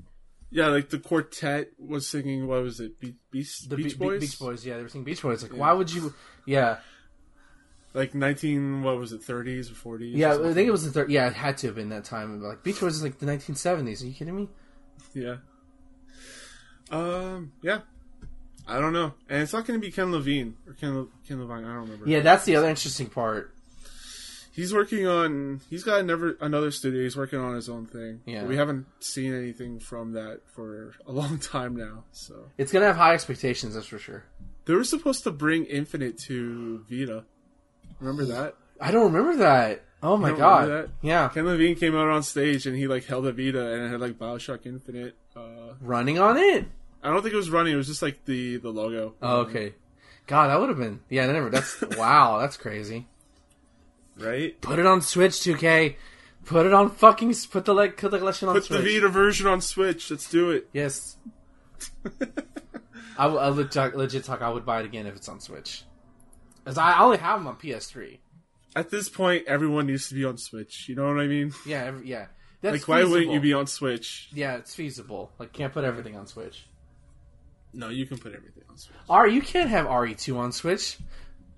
[0.50, 2.46] Yeah, like the quartet was singing.
[2.46, 3.00] What was it?
[3.00, 4.20] Be- Beast, the Beach Be- Boys.
[4.20, 5.42] Beach Boys, yeah, they were singing Beach Boys.
[5.42, 6.14] Like, why would you?
[6.46, 6.78] Yeah,
[7.94, 8.82] Like nineteen.
[8.82, 9.22] What was it?
[9.22, 10.14] Thirties or forties?
[10.14, 11.10] yeah, I think it was the third.
[11.10, 12.40] Yeah, it had to have been that time.
[12.40, 14.02] Like Beach Boys is like the 1970s.
[14.02, 14.48] Are you kidding me?
[15.14, 15.36] Yeah.
[16.90, 17.52] Um.
[17.62, 17.80] Yeah.
[18.68, 21.38] I don't know, and it's not going to be Ken Levine or Ken Le- Ken
[21.40, 21.64] Levine.
[21.64, 22.08] I don't remember.
[22.08, 23.54] Yeah, that's the other interesting part.
[24.56, 25.60] He's working on.
[25.70, 27.02] He's got another another studio.
[27.02, 28.22] He's working on his own thing.
[28.24, 28.44] Yeah.
[28.44, 32.04] We haven't seen anything from that for a long time now.
[32.12, 34.24] So It's gonna have high expectations, that's for sure.
[34.64, 37.24] they were supposed to bring Infinite to Vita.
[38.00, 38.56] Remember that?
[38.80, 39.82] I don't remember that.
[40.02, 40.90] Oh my god.
[41.02, 43.88] Yeah, Ken Levine came out on stage and he like held a Vita and it
[43.90, 45.16] had like Bioshock Infinite.
[45.36, 46.66] Uh, running on it.
[47.02, 47.74] I don't think it was running.
[47.74, 49.14] It was just like the the logo.
[49.20, 49.74] Oh, okay.
[50.26, 51.00] God, that would have been.
[51.08, 51.50] Yeah, I never.
[51.50, 52.38] That's wow.
[52.40, 53.06] That's crazy.
[54.18, 54.58] Right.
[54.60, 55.96] Put it on Switch, 2K.
[56.44, 57.34] Put it on fucking.
[57.50, 57.96] Put the like.
[57.96, 58.80] Put the collection on Put Switch.
[58.82, 60.10] the Vita version on Switch.
[60.10, 60.68] Let's do it.
[60.72, 61.16] Yes.
[63.18, 64.42] I legit, legit talk.
[64.42, 65.82] I would buy it again if it's on Switch.
[66.64, 68.18] Cause I only have them on PS3.
[68.74, 70.88] At this point, everyone needs to be on Switch.
[70.88, 71.52] You know what I mean?
[71.64, 72.26] Yeah, every, yeah.
[72.60, 74.28] That's like, why wouldn't you be on Switch?
[74.34, 75.30] Yeah, it's feasible.
[75.38, 76.66] Like, can't put everything on Switch.
[77.72, 78.96] No, you can put everything on Switch.
[79.08, 80.98] Ari, you can't have RE2 on Switch.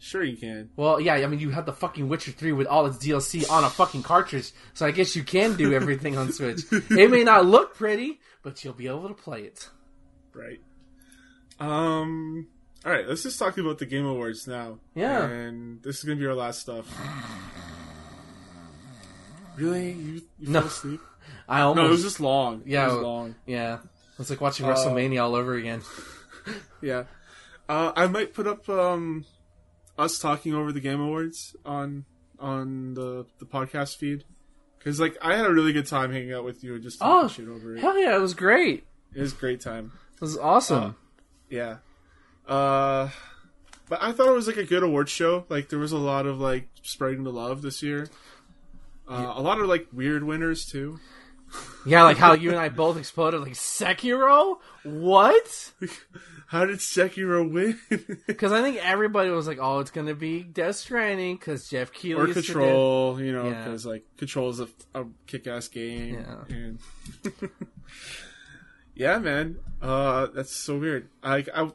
[0.01, 0.71] Sure, you can.
[0.77, 3.65] Well, yeah, I mean, you have the fucking Witcher 3 with all its DLC on
[3.65, 6.61] a fucking cartridge, so I guess you can do everything on Switch.
[6.91, 9.69] It may not look pretty, but you'll be able to play it.
[10.33, 10.61] Right.
[11.59, 12.47] Um.
[12.87, 13.09] All right.
[13.09, 14.79] Let's just talk about the Game Awards now.
[14.95, 15.25] Yeah.
[15.27, 16.87] And this is gonna be our last stuff.
[19.57, 19.91] Really?
[19.93, 20.61] You, you No.
[20.61, 21.01] fell asleep?
[21.49, 21.83] I almost.
[21.83, 22.63] No, it was just long.
[22.67, 23.35] Yeah, it was long.
[23.47, 23.79] yeah.
[24.19, 25.83] It's like watching Uh, WrestleMania all over again.
[26.81, 27.05] Yeah.
[27.69, 29.27] Uh, I might put up um,
[29.99, 32.05] us talking over the Game Awards on
[32.39, 34.25] on the the podcast feed
[34.79, 37.25] because like I had a really good time hanging out with you and just talking
[37.25, 37.81] Oh, shit over it.
[37.81, 38.87] Hell yeah, it was great.
[39.15, 39.93] It was a great time.
[40.15, 40.97] It was awesome.
[41.51, 41.79] Yeah.
[42.47, 43.09] Uh,
[43.89, 45.45] But I thought it was like a good award show.
[45.49, 48.09] Like there was a lot of like spreading the love this year.
[49.09, 51.01] Uh, A lot of like weird winners too.
[51.87, 54.57] Yeah, like how you and I both exploded like Sekiro.
[54.85, 55.73] What?
[56.49, 57.79] How did Sekiro win?
[58.27, 62.31] Because I think everybody was like, "Oh, it's gonna be Death Stranding," because Geoff Keighley
[62.31, 63.65] or Control, you know, Yeah.
[63.65, 66.15] because like Control is a, a kick-ass game.
[66.15, 66.45] Yeah.
[66.57, 66.79] And
[68.95, 71.09] yeah, man, uh, that's so weird.
[71.23, 71.71] I, I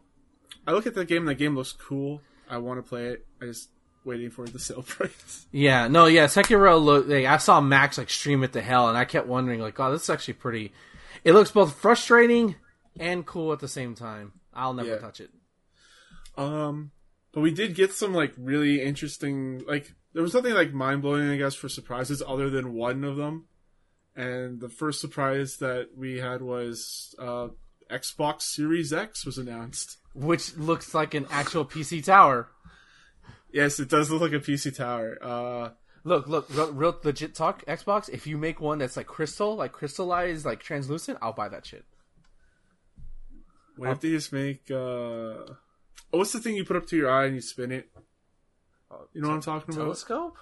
[0.68, 1.20] I look at the game.
[1.20, 2.22] and The game looks cool.
[2.50, 3.26] I want to play it.
[3.42, 3.70] I just
[4.06, 5.46] waiting for the sale price.
[5.52, 6.82] Yeah, no, yeah, Sekiro.
[6.84, 9.80] Look, like, I saw Max like stream it to hell, and I kept wondering, like,
[9.80, 10.72] "Oh, this is actually pretty."
[11.24, 12.56] It looks both frustrating
[13.00, 14.34] and cool at the same time.
[14.54, 14.98] I'll never Yeah.
[14.98, 15.32] touch it.
[16.38, 16.92] Um,
[17.32, 19.64] but we did get some like really interesting.
[19.68, 23.16] Like there was nothing like mind blowing, I guess, for surprises other than one of
[23.18, 23.46] them.
[24.16, 27.48] And the first surprise that we had was uh,
[27.90, 29.98] Xbox Series X was announced.
[30.14, 32.50] Which looks like an actual PC tower.
[33.54, 35.18] Yes, it does look like a PC tower.
[35.22, 35.70] Uh,
[36.06, 37.64] Look, look, real, real legit talk.
[37.66, 38.10] Xbox.
[38.10, 41.86] If you make one that's like crystal, like crystallized, like translucent, I'll buy that shit.
[43.78, 44.70] what if they just make?
[44.70, 45.56] Uh, oh,
[46.12, 47.90] what's the thing you put up to your eye and you spin it?
[49.14, 49.84] You know what I'm talking about?
[49.86, 50.38] Telescope.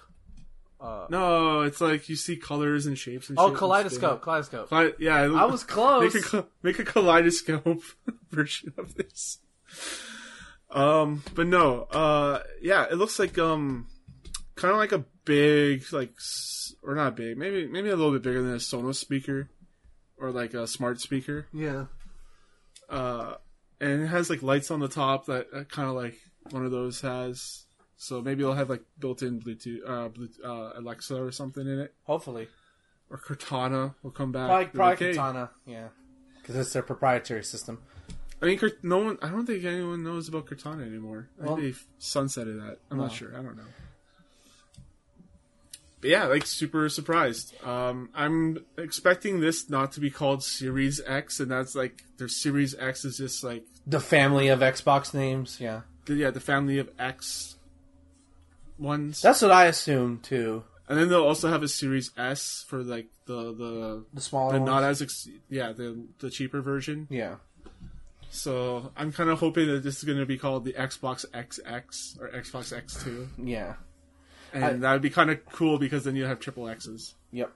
[0.80, 4.20] Uh, No, it's like you see colors and shapes and oh, shit and kaleidoscope.
[4.22, 4.68] Kaleidoscope.
[4.68, 6.12] Kale- yeah, I was close.
[6.14, 7.82] Make a, make a kaleidoscope
[8.30, 9.38] version of this.
[10.72, 13.86] Um, but no, uh, yeah, it looks like um,
[14.56, 16.14] kind of like a big, like,
[16.82, 19.50] or not big, maybe maybe a little bit bigger than a Sonos speaker,
[20.18, 21.46] or like a smart speaker.
[21.52, 21.86] yeah.
[22.88, 23.34] Uh,
[23.80, 26.14] and it has like lights on the top that uh, kind of like
[26.50, 27.64] one of those has.
[27.96, 31.94] So maybe it'll have like built-in Bluetooth, uh, Bluetooth, uh, Alexa or something in it,
[32.04, 32.48] Hopefully.
[33.10, 34.48] or Cortana will come back.
[34.48, 35.50] Probably, probably like, "Hey, Katana.
[35.66, 35.88] Yeah.
[36.40, 37.80] Because it's their proprietary system.
[38.42, 39.18] I mean, no one.
[39.22, 41.28] I don't think anyone knows about Cortana anymore.
[41.40, 42.78] I Well- think they sunsetted that.
[42.90, 43.30] I'm not sure.
[43.38, 43.62] I don't know.
[46.00, 47.54] But yeah, like super surprised.
[47.64, 52.74] Um, I'm expecting this not to be called Series X, and that's like their Series
[52.76, 55.58] X is just like The family of Xbox names.
[55.60, 55.82] Yeah.
[56.06, 57.54] the, yeah the family of X
[58.78, 60.64] ones, That's what I assume too.
[60.88, 64.58] and then they'll also have a Series S for like the the The smaller the
[64.58, 64.68] ones.
[64.68, 67.06] not as ex- yeah the the cheaper version.
[67.10, 67.36] yeah.
[68.34, 72.18] So I'm kind of hoping that this is going to be called the Xbox XX
[72.18, 73.28] or Xbox X2.
[73.36, 73.74] Yeah.
[74.54, 77.14] And I- that would be kind of cool because then you have triple X's.
[77.30, 77.52] Yep.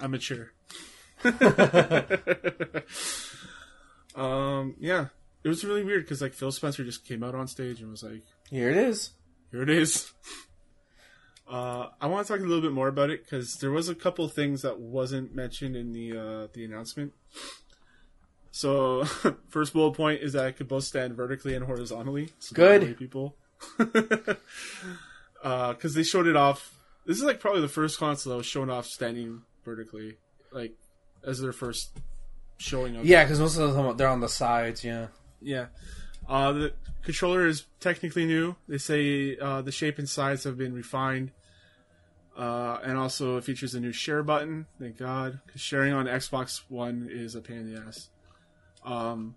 [0.00, 0.50] I'm mature.
[4.16, 5.06] um, yeah,
[5.44, 8.02] it was really weird because like Phil Spencer just came out on stage and was
[8.02, 9.10] like, Here it is.
[9.50, 10.12] "Here it is."
[11.50, 13.94] Uh, I want to talk a little bit more about it because there was a
[13.94, 17.12] couple things that wasn't mentioned in the uh, the announcement.
[18.52, 19.04] So,
[19.48, 22.28] first bullet point is that it could both stand vertically and horizontally.
[22.38, 22.96] So Good.
[22.96, 23.36] people.
[25.42, 26.72] Because they showed it off.
[27.04, 30.18] This is like probably the first console that was shown off standing vertically,
[30.52, 30.74] like
[31.26, 31.98] as their first
[32.58, 33.04] showing of.
[33.04, 34.84] Yeah, because most of them they're on the sides.
[34.84, 35.08] Yeah.
[35.40, 35.66] Yeah.
[36.28, 36.72] Uh, the
[37.02, 38.54] controller is technically new.
[38.68, 41.32] They say uh, the shape and size have been refined.
[42.36, 44.66] Uh, and also it features a new share button.
[44.78, 48.10] Thank God, because sharing on Xbox One is a pain in the ass.
[48.84, 49.36] Um,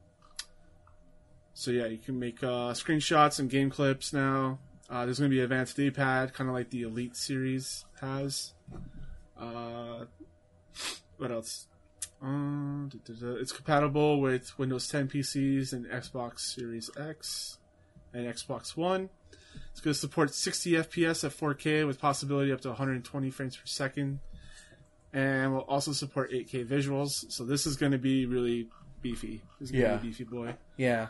[1.53, 4.59] so yeah, you can make uh, screenshots and game clips now.
[4.89, 8.53] Uh, there's going to be advanced D-pad, kind of like the Elite series has.
[9.39, 10.05] Uh,
[11.17, 11.67] what else?
[12.23, 12.87] Uh.
[13.07, 17.57] It's compatible with Windows 10 PCs and Xbox Series X
[18.13, 19.09] and Xbox One.
[19.71, 23.65] It's going to support 60 FPS at 4K with possibility up to 120 frames per
[23.65, 24.19] second,
[25.13, 27.31] and will also support 8K visuals.
[27.31, 28.69] So this is going to be really
[29.09, 29.41] beefy.
[29.59, 29.95] Going to Yeah.
[29.97, 30.55] be a beefy boy.
[30.77, 31.07] Yeah.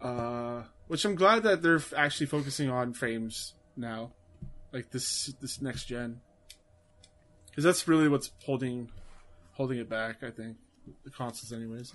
[0.00, 4.12] Uh, which I'm glad that they're actually focusing on frames now,
[4.72, 6.20] like this this next gen,
[7.50, 8.90] because that's really what's holding
[9.52, 10.22] holding it back.
[10.22, 10.56] I think
[11.04, 11.92] the consoles, anyways.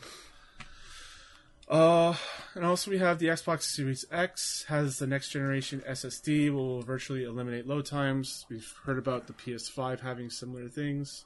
[1.70, 2.14] Uh,
[2.56, 7.24] and also we have the Xbox Series X has the next generation SSD will virtually
[7.24, 8.46] eliminate load times.
[8.50, 11.24] We've heard about the PS5 having similar things,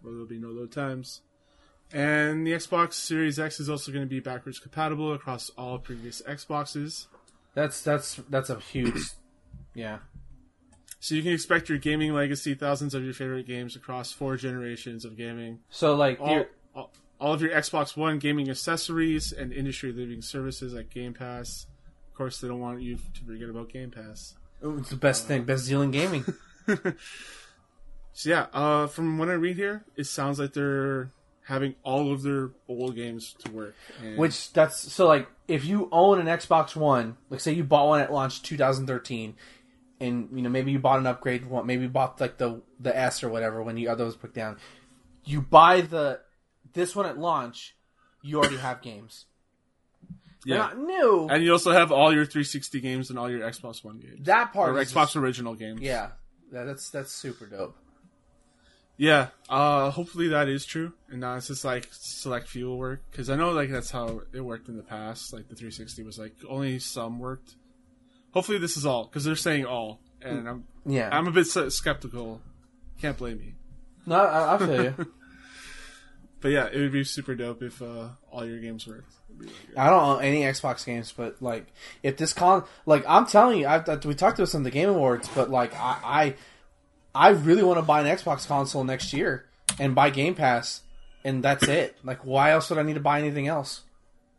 [0.00, 1.20] where there'll be no load times.
[1.92, 6.22] And the Xbox Series X is also going to be backwards compatible across all previous
[6.22, 7.06] Xboxes.
[7.54, 8.94] That's that's that's a huge.
[9.74, 10.00] Yeah.
[11.00, 15.06] So you can expect your gaming legacy, thousands of your favorite games across four generations
[15.06, 15.60] of gaming.
[15.70, 20.74] So like All, all, all of your Xbox One gaming accessories and industry leading services
[20.74, 21.66] like Game Pass.
[22.10, 24.34] Of course, they don't want you to forget about Game Pass.
[24.62, 26.26] it's the best thing, best deal in gaming.
[28.12, 31.10] So yeah, uh, from what I read here, it sounds like they're
[31.44, 33.74] having all of their old games to work.
[34.02, 37.88] And Which that's so like if you own an Xbox One, like say you bought
[37.88, 39.34] one at launch 2013,
[40.00, 42.96] and you know maybe you bought an upgrade one, maybe you bought like the the
[42.96, 44.58] S or whatever when the other was put down.
[45.24, 46.20] You buy the
[46.72, 47.76] this one at launch,
[48.22, 49.26] you already have games.
[50.44, 51.28] They're yeah, not new.
[51.30, 54.52] and you also have all your 360 games and all your Xbox One games that
[54.52, 55.80] part or Xbox original games.
[55.80, 56.10] yeah,
[56.52, 57.76] yeah, that's that's super dope.
[58.96, 63.02] Yeah, uh, hopefully that is true, and not it's just like select few will work
[63.10, 65.32] because I know like that's how it worked in the past.
[65.32, 67.56] Like the 360 was like only some worked.
[68.32, 72.40] Hopefully this is all because they're saying all, and I'm Yeah, I'm a bit skeptical.
[73.00, 73.54] Can't blame me,
[74.06, 74.94] no, I, I feel you.
[76.40, 79.12] but yeah, it would be super dope if uh, all your games worked.
[79.36, 79.52] Really.
[79.76, 81.66] I don't own any Xbox games, but like
[82.02, 84.88] if this con, like I'm telling you, I, we talked about some of the Game
[84.88, 86.34] Awards, but like I, I,
[87.14, 89.46] I really want to buy an Xbox console next year
[89.78, 90.82] and buy Game Pass,
[91.24, 91.96] and that's it.
[92.02, 93.82] Like, why else would I need to buy anything else?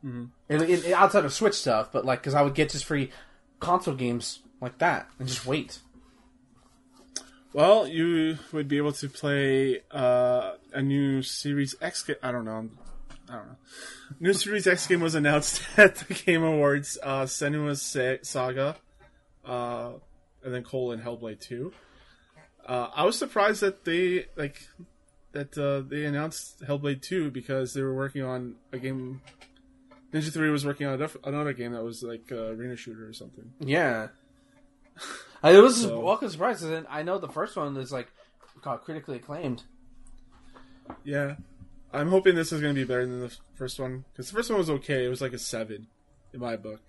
[0.03, 0.25] Mm-hmm.
[0.49, 3.11] It- it- it- outside of Switch stuff, but like because I would get just free
[3.59, 5.79] console games like that and just wait.
[7.53, 12.01] Well, you would be able to play uh, a new Series X.
[12.03, 12.69] Ga- I don't know.
[13.29, 13.55] I don't know.
[14.19, 16.97] New Series X game was announced at the Game Awards.
[17.01, 18.75] Uh, Senua's Sa- Saga,
[19.45, 19.91] uh,
[20.43, 21.71] and then colon Hellblade Two.
[22.65, 24.61] Uh, I was surprised that they like
[25.33, 29.21] that uh, they announced Hellblade Two because they were working on a game.
[30.13, 33.07] Ninja Theory was working on a def- another game that was like uh, arena shooter
[33.07, 33.51] or something.
[33.59, 34.09] Yeah,
[35.43, 36.61] I was So- welcome surprised.
[36.61, 38.07] 'cause then I know the first one is like
[38.61, 39.63] got critically acclaimed.
[41.03, 41.35] Yeah,
[41.91, 44.49] I'm hoping this is going to be better than the first one because the first
[44.49, 45.05] one was okay.
[45.05, 45.87] It was like a seven
[46.33, 46.81] in my book.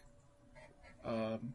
[1.04, 1.54] Um,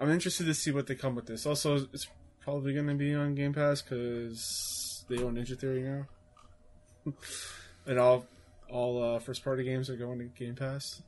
[0.00, 1.46] I'm interested to see what they come with this.
[1.46, 2.08] Also, it's
[2.44, 6.06] probably going to be on Game Pass because they own Ninja Theory now,
[7.86, 8.26] and all
[8.70, 11.02] all uh, first party games are going to Game Pass.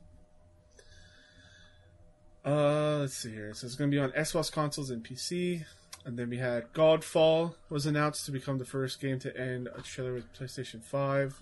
[2.45, 3.53] Uh, let's see here.
[3.53, 5.65] So it's going to be on Xbox consoles and PC.
[6.05, 9.81] And then we had Godfall was announced to become the first game to end a
[9.81, 11.41] trailer with PlayStation 5.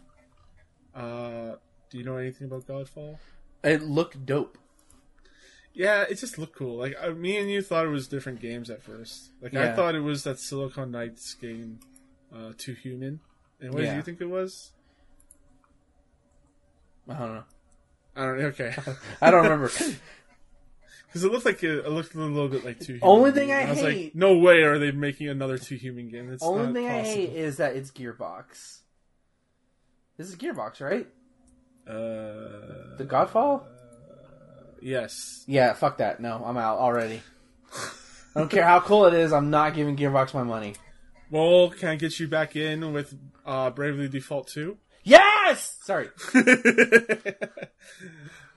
[0.95, 1.55] Uh,
[1.91, 3.19] do you know anything about Godfall?
[3.63, 4.57] It looked dope.
[5.77, 6.77] Yeah, it just looked cool.
[6.77, 9.31] Like uh, me and you thought it was different games at first.
[9.41, 11.79] Like I thought it was that Silicon Knights game,
[12.33, 13.19] uh, Too Human.
[13.59, 13.89] And what Yeah.
[13.91, 14.71] did you think it was?
[17.09, 17.43] I don't know.
[18.15, 18.39] I don't.
[18.45, 18.73] Okay,
[19.21, 19.67] I don't remember.
[21.07, 23.01] because it looked like it, it looked a little bit like Too Human.
[23.07, 26.09] Only thing I And was hate- like, no way are they making another Too Human
[26.09, 26.31] game.
[26.31, 28.79] It's Only thing I hate is that it's Gearbox.
[30.17, 31.07] This is Gearbox, right?
[31.87, 33.63] Uh, The Godfall?
[34.85, 35.43] Yes.
[35.47, 36.19] Yeah, fuck that.
[36.19, 37.21] No, I'm out already.
[38.35, 39.33] I don't care how cool it is.
[39.33, 40.75] I'm not giving Gearbox my money.
[41.31, 44.77] Well, can I get you back in with uh, Bravely Default 2?
[45.03, 45.77] Yes.
[45.83, 46.09] Sorry.
[46.33, 47.69] that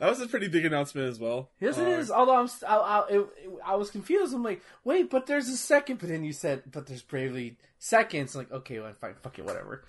[0.00, 1.50] was a pretty big announcement as well.
[1.60, 2.10] Yes, it Uh, is.
[2.10, 3.28] Although I'm, I, I, it, it-
[3.64, 4.34] I was confused.
[4.34, 5.98] I'm like, wait, but there's a second.
[5.98, 8.34] But then you said, but there's bravely seconds.
[8.34, 9.84] Like, okay, well, fine, fuck it, whatever.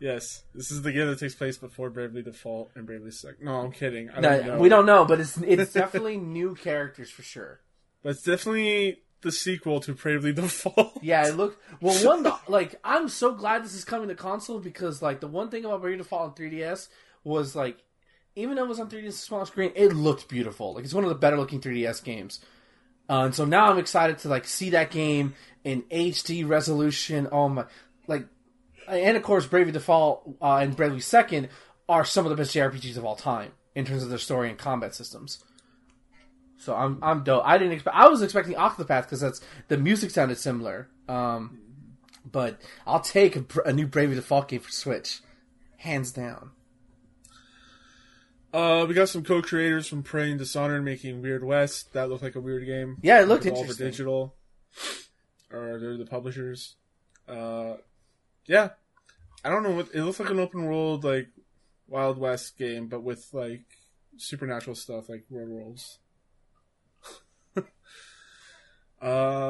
[0.00, 3.44] Yes, this is the game that takes place before Bravely Default and Bravely Second.
[3.46, 4.10] No, I'm kidding.
[4.10, 4.58] I No, don't know.
[4.58, 7.60] we don't know, but it's it's definitely new characters for sure.
[8.02, 10.98] But it's definitely the sequel to Bravely Default.
[11.02, 11.96] Yeah, it looked well.
[12.06, 15.64] One like I'm so glad this is coming to console because like the one thing
[15.64, 16.88] about Bravely Default on 3DS
[17.24, 17.78] was like
[18.36, 20.74] even though it was on 3DS small screen, it looked beautiful.
[20.74, 22.38] Like it's one of the better looking 3DS games.
[23.10, 25.34] Uh, and so now I'm excited to like see that game
[25.64, 27.26] in HD resolution.
[27.32, 27.64] Oh my,
[28.06, 28.26] like,
[28.90, 31.48] and of course Bravely Default uh, and Bravely Second
[31.88, 34.58] are some of the best JRPGs of all time in terms of their story and
[34.58, 35.42] combat systems.
[36.58, 37.42] So I'm I'm dope.
[37.44, 37.96] I didn't expect.
[37.96, 40.88] I was expecting Octopath because that's the music sounded similar.
[41.08, 41.60] Um,
[42.30, 45.20] but I'll take a, a new Bravely Default game for Switch,
[45.78, 46.50] hands down.
[48.52, 51.92] Uh, we got some co-creators from Prey and Dishonored making Weird West.
[51.92, 52.96] That looked like a weird game.
[53.02, 53.86] Yeah, it looked Devolver interesting.
[53.86, 54.34] Digital,
[55.52, 56.76] or they're the publishers.
[57.28, 57.74] Uh,
[58.48, 58.70] yeah,
[59.44, 61.28] I don't know what it looks like an open world like
[61.86, 63.64] Wild West game, but with like
[64.16, 65.98] supernatural stuff like World Worlds.
[67.56, 67.62] uh,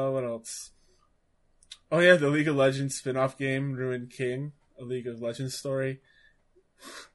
[0.09, 0.71] what else?
[1.91, 6.01] Oh yeah, the League of Legends spin-off game, Ruined King, a League of Legends story.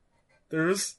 [0.50, 0.96] There was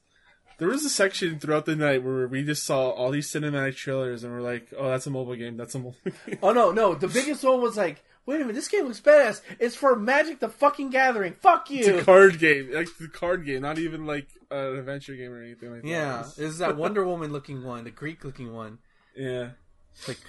[0.57, 4.23] there was a section throughout the night where we just saw all these cinematic trailers
[4.23, 5.57] and we're like, oh, that's a mobile game.
[5.57, 5.95] That's a mobile
[6.25, 6.39] game.
[6.41, 6.95] Oh no, no.
[6.95, 9.41] The biggest one was like, wait a minute, this game looks badass.
[9.59, 11.33] It's for Magic the fucking Gathering.
[11.33, 12.01] Fuck It's a you.
[12.03, 15.81] card game, like the card game, not even like an adventure game or anything like
[15.83, 15.87] that.
[15.87, 18.79] Yeah, It's- is that Wonder Woman looking one, the Greek looking one.
[19.15, 19.49] yeah.
[20.07, 20.19] Like,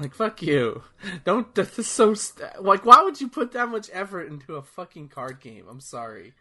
[0.00, 0.82] like fuck you.
[1.24, 1.54] Don't.
[1.54, 2.84] This so st- like.
[2.84, 5.66] Why would you put that much effort into a fucking card game?
[5.70, 6.32] I'm sorry.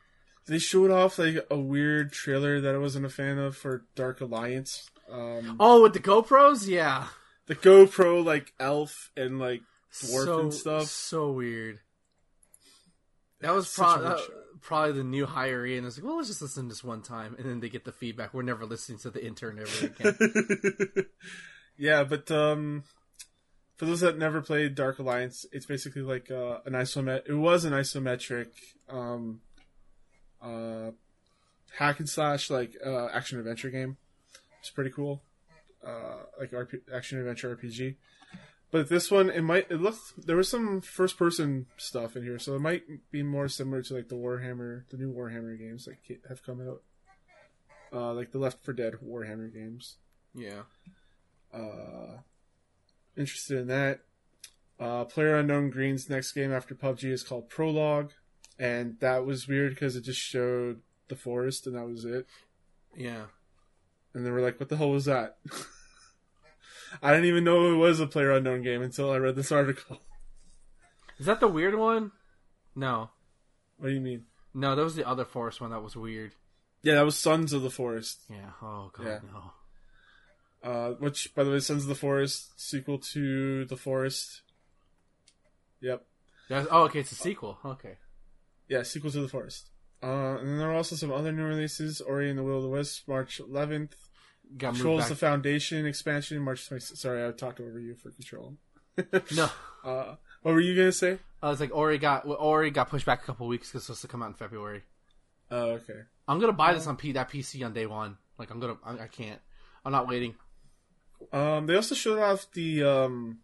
[0.48, 4.22] They showed off like a weird trailer that I wasn't a fan of for Dark
[4.22, 4.90] Alliance.
[5.12, 7.08] Um, Oh, with the GoPros, yeah,
[7.48, 10.86] the GoPro like elf and like dwarf so, and stuff.
[10.86, 11.80] So weird.
[13.42, 14.22] That was pro- weird uh,
[14.64, 17.48] probably the new hiree, and it's like, well, let's just listen this one time, and
[17.48, 18.34] then they get the feedback.
[18.34, 21.06] We're never listening to the intern ever again.
[21.78, 22.84] yeah, but um,
[23.76, 27.24] for those that never played Dark Alliance, it's basically like uh, an isomet.
[27.28, 28.48] It was an isometric
[28.90, 29.42] um,
[30.44, 30.92] uh,
[31.78, 33.98] hack and slash like uh, action adventure game.
[34.60, 35.22] It's pretty cool,
[35.86, 37.96] uh, like RP- action adventure RPG.
[38.72, 42.40] But this one, it might it looked there was some first person stuff in here,
[42.40, 45.98] so it might be more similar to like the Warhammer, the new Warhammer games that
[46.28, 46.82] have come out,
[47.94, 49.98] uh, like the Left for Dead Warhammer games
[50.34, 50.64] yeah,
[51.54, 52.18] uh,
[53.16, 54.02] interested in that.
[54.80, 58.12] Uh, Player Unknown Greene's next game after PUBG is called Prologue,
[58.60, 62.28] and that was weird because it just showed the forest and that was it.
[62.96, 63.26] yeah.
[64.14, 65.38] And they were like, "What the hell was that?"
[67.02, 70.00] I didn't even know it was a Player Unknown game until I read this article.
[71.20, 72.12] Is that the weird one?
[72.76, 73.10] No,
[73.78, 74.26] What do you mean?
[74.54, 76.34] no, that was the other forest one that was weird.
[76.84, 78.22] Yeah, that was Sons of the Forest.
[78.30, 78.52] Yeah.
[78.62, 79.20] Oh god, Yeah.
[79.32, 79.52] no.
[80.70, 84.42] Uh, which, by the way, Sons of the Forest sequel to The Forest.
[85.82, 86.06] Yep.
[86.50, 87.58] That's, oh, okay, it's a sequel.
[87.66, 87.98] Okay.
[88.74, 89.70] Yeah, sequel to The Forest.
[90.02, 92.02] Uh, and then there are also some other new releases.
[92.02, 93.92] Ori and the Will of the Wisp, March 11th.
[94.58, 96.98] Got Controls the Foundation expansion, March 26th.
[96.98, 98.56] Sorry, I talked over you for Control.
[99.36, 99.50] no,
[99.84, 101.20] Uh, what were you going to say?
[101.44, 103.86] I was like Ori got well, Ori got pushed back a couple weeks because it's
[103.86, 104.82] supposed to come out in February.
[105.52, 106.00] Oh, okay.
[106.28, 108.18] I'm gonna buy this on P that PC on day one.
[108.40, 109.42] Like I'm gonna, I, I can't.
[109.86, 110.36] I'm not waiting.
[111.34, 113.40] Um, they also showed off the um,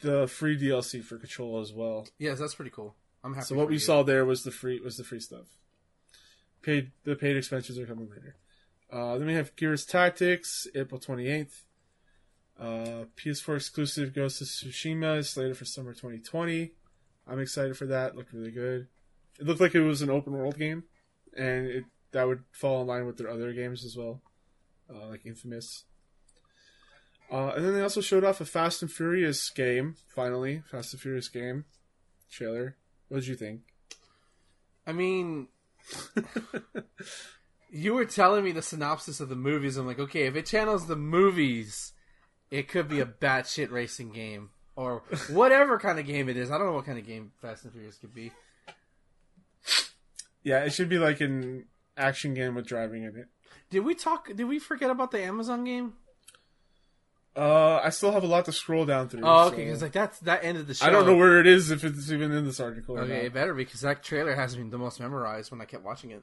[0.00, 2.08] the free DLC for Control as well.
[2.18, 2.96] Yes, that's pretty cool.
[3.24, 3.46] I'm happy.
[3.46, 3.80] So what we you.
[3.80, 5.46] saw there was the free was the free stuff.
[6.62, 8.36] Paid the paid expenses are coming later.
[8.90, 11.64] Uh, then we have Gears Tactics, April twenty eighth.
[12.60, 16.70] Uh, PS4 exclusive Ghost of Tsushima is slated for summer 2020.
[17.26, 18.14] I'm excited for that.
[18.14, 18.86] Looked really good.
[19.40, 20.84] It looked like it was an open world game,
[21.36, 24.20] and it that would fall in line with their other games as well,
[24.92, 25.84] uh, like Infamous.
[27.32, 29.96] Uh, and then they also showed off a Fast and Furious game.
[30.14, 31.64] Finally, Fast and Furious game
[32.30, 32.76] trailer.
[33.12, 33.60] What did you think?
[34.86, 35.48] I mean,
[37.70, 39.76] you were telling me the synopsis of the movies.
[39.76, 41.92] I'm like, okay, if it channels the movies,
[42.50, 46.50] it could be a batshit racing game or whatever kind of game it is.
[46.50, 48.32] I don't know what kind of game Fast and Furious could be.
[50.42, 51.66] Yeah, it should be like an
[51.98, 53.26] action game with driving in it.
[53.68, 54.34] Did we talk?
[54.34, 55.92] Did we forget about the Amazon game?
[57.34, 59.22] Uh, I still have a lot to scroll down through.
[59.24, 60.86] Oh, okay, so- because like that's that ended the show.
[60.86, 62.98] I don't know where it is if it's even in this article.
[62.98, 66.10] Okay, it better because that trailer has been the most memorized when I kept watching
[66.10, 66.22] it.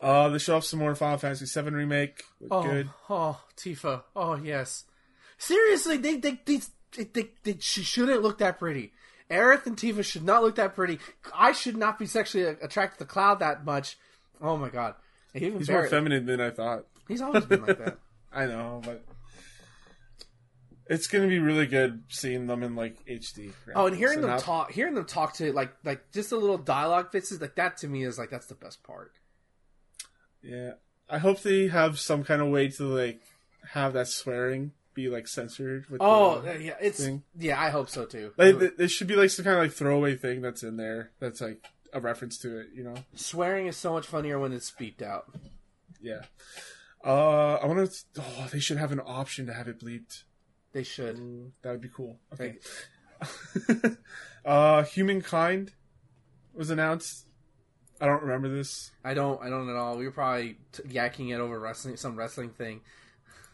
[0.00, 2.22] Uh, they show off some more Final Fantasy VII remake.
[2.50, 2.90] Oh, good.
[3.08, 4.02] oh, Tifa.
[4.14, 4.84] Oh, yes.
[5.38, 6.60] Seriously, they they they,
[6.96, 8.92] they, they, they she shouldn't look that pretty.
[9.30, 10.98] Aerith and Tifa should not look that pretty.
[11.34, 13.98] I should not be sexually attracted to Cloud that much.
[14.40, 14.94] Oh my god.
[15.34, 16.86] Even He's Barrett- more feminine than I thought.
[17.08, 17.98] He's always been like that.
[18.32, 19.02] I know, but
[20.88, 23.52] it's gonna be really good seeing them in like HD.
[23.74, 26.36] Oh, and hearing So them now- talk, hearing them talk to like like just a
[26.36, 29.12] little dialogue bits is like that to me is like that's the best part.
[30.42, 30.72] Yeah,
[31.08, 33.20] I hope they have some kind of way to like
[33.72, 35.86] have that swearing be like censored.
[35.90, 37.22] With Oh the, yeah, it's thing.
[37.38, 37.60] yeah.
[37.60, 38.32] I hope so too.
[38.38, 41.40] like there should be like some kind of like throwaway thing that's in there that's
[41.40, 42.68] like a reference to it.
[42.74, 42.94] You know?
[43.14, 45.34] Swearing is so much funnier when it's beeped out.
[46.00, 46.20] Yeah.
[47.04, 48.04] Uh, I want to.
[48.20, 50.22] Oh, they should have an option to have it bleeped.
[50.76, 51.16] They should.
[51.62, 52.18] That would be cool.
[52.34, 52.58] Okay.
[54.44, 55.72] uh, Humankind
[56.52, 57.24] was announced.
[57.98, 58.90] I don't remember this.
[59.02, 59.42] I don't.
[59.42, 59.96] I don't at all.
[59.96, 62.82] We were probably t- yakking it over wrestling, some wrestling thing,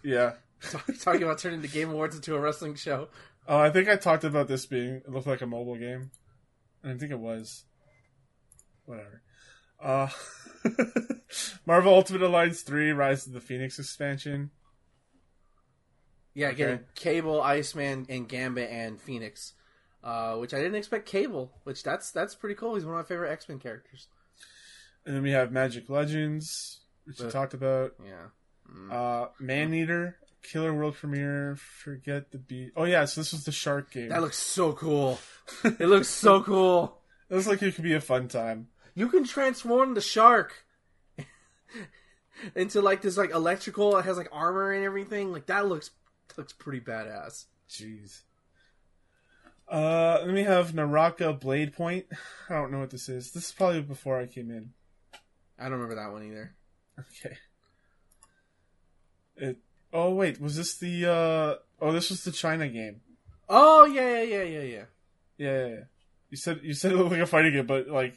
[0.03, 0.32] Yeah.
[1.01, 3.07] talking about turning the Game Awards into a wrestling show.
[3.47, 4.97] Oh, I think I talked about this being.
[4.97, 6.11] It looked like a mobile game.
[6.82, 7.66] And I think it was.
[8.85, 9.23] Whatever.
[9.81, 10.09] Uh,
[11.66, 14.51] Marvel Ultimate Alliance 3 Rise of the Phoenix expansion.
[16.35, 19.53] Yeah, getting Cable, Iceman, and Gambit and Phoenix,
[20.03, 21.07] uh, which I didn't expect.
[21.07, 22.75] Cable, which that's that's pretty cool.
[22.75, 24.09] He's one of my favorite X Men characters.
[25.05, 27.95] And then we have Magic Legends, which we But- talked about.
[28.03, 28.29] Yeah,
[28.91, 32.73] Uh, Man Eater, Killer World Premiere, Forget the Beat.
[32.77, 34.09] Oh, yeah, so this was the Shark game.
[34.09, 35.19] that looks so cool.
[35.65, 36.99] it looks so cool.
[37.29, 38.69] It looks like it could be a fun time.
[38.95, 40.65] You can transform the shark
[42.55, 43.97] into like this like electrical.
[43.99, 45.33] It has like armor and everything.
[45.33, 45.91] Like that looks
[46.39, 47.47] looks pretty badass.
[47.69, 48.23] Jeez.
[49.69, 52.07] Uh, then we have Naraka Blade Point.
[52.51, 53.33] I don't know what this is.
[53.33, 54.71] This is probably before I came in.
[55.59, 56.55] I don't remember that one either.
[56.99, 57.37] Okay.
[59.37, 59.59] It.
[59.93, 61.11] Oh wait, was this the?
[61.11, 63.01] uh Oh, this was the China game.
[63.49, 64.85] Oh yeah, yeah, yeah, yeah, yeah.
[65.39, 65.81] Yeah, yeah, yeah.
[66.31, 68.15] You said you said it looked like a fighting game, but like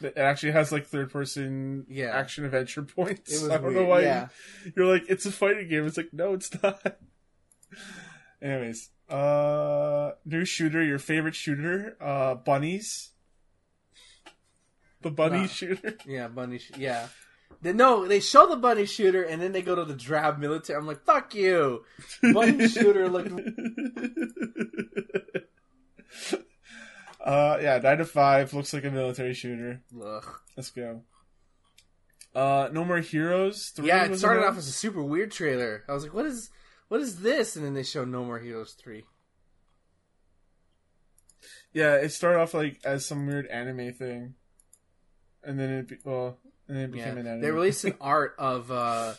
[0.00, 2.10] it actually has like third person Yeah.
[2.16, 3.32] action adventure points.
[3.32, 4.28] It was I don't know why yeah.
[4.76, 5.86] you're like it's a fighting game.
[5.86, 6.80] It's like no, it's not.
[8.42, 13.10] Anyways, uh, new shooter, your favorite shooter, uh, bunnies.
[15.02, 15.96] The bunny shooter.
[16.06, 16.58] Yeah, bunny.
[16.58, 17.08] Sh- yeah.
[17.62, 20.78] They, no, they show the bunny shooter and then they go to the drab military.
[20.78, 21.84] I'm like, fuck you.
[22.22, 23.32] Bunny shooter looked.
[27.24, 29.80] uh, yeah, nine to five looks like a military shooter.
[30.02, 30.24] Ugh.
[30.56, 31.02] Let's go.
[32.34, 33.70] Uh, No More Heroes.
[33.70, 35.82] 3 Yeah, it started off as a super weird trailer.
[35.88, 36.50] I was like, what is,
[36.88, 37.56] what is this?
[37.56, 39.04] And then they show No More Heroes three.
[41.72, 44.34] Yeah, it started off like as some weird anime thing,
[45.44, 47.40] and then it be, well, and then it Yeah, became an anime.
[47.42, 49.14] they released an art of uh,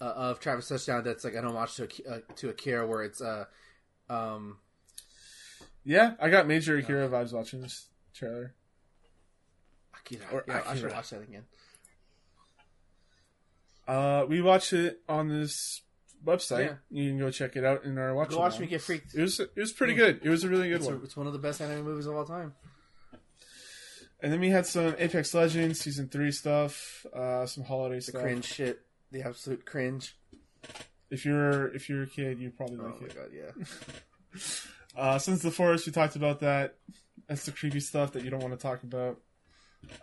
[0.00, 3.46] uh of Travis Touchdown that's like an homage to uh, to Akira, where it's uh
[4.08, 4.58] um
[5.84, 8.54] yeah, I got major Akira vibes watching this trailer.
[9.98, 10.24] Akira.
[10.32, 11.44] Or yeah, I should watch that again.
[13.88, 15.82] Uh, we watched it on this
[16.24, 16.66] website.
[16.66, 16.74] Yeah.
[16.90, 18.30] You can go check it out in our watch.
[18.30, 19.14] Go watch me get freaked.
[19.14, 20.20] It was it was pretty good.
[20.22, 21.00] It was a really good It's, a- one.
[21.04, 22.54] it's one of the best anime movies of all time.
[24.20, 28.12] And then we had some Apex Legends season three stuff, uh, some holiday stuff.
[28.12, 28.22] The stuff.
[28.22, 28.80] cringe shit,
[29.10, 30.16] the absolute cringe.
[31.10, 33.14] If you're if you're a kid, you probably Oh like my it.
[33.14, 34.40] god, yeah.
[34.94, 36.74] Uh, Since the Forest, we talked about that.
[37.26, 39.18] That's the creepy stuff that you don't want to talk about.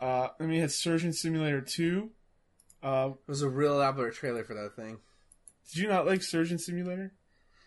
[0.01, 2.09] Uh, then we had Surgeon Simulator 2.
[2.81, 4.97] Uh, It was a real elaborate trailer for that thing.
[5.71, 7.13] Did you not like Surgeon Simulator?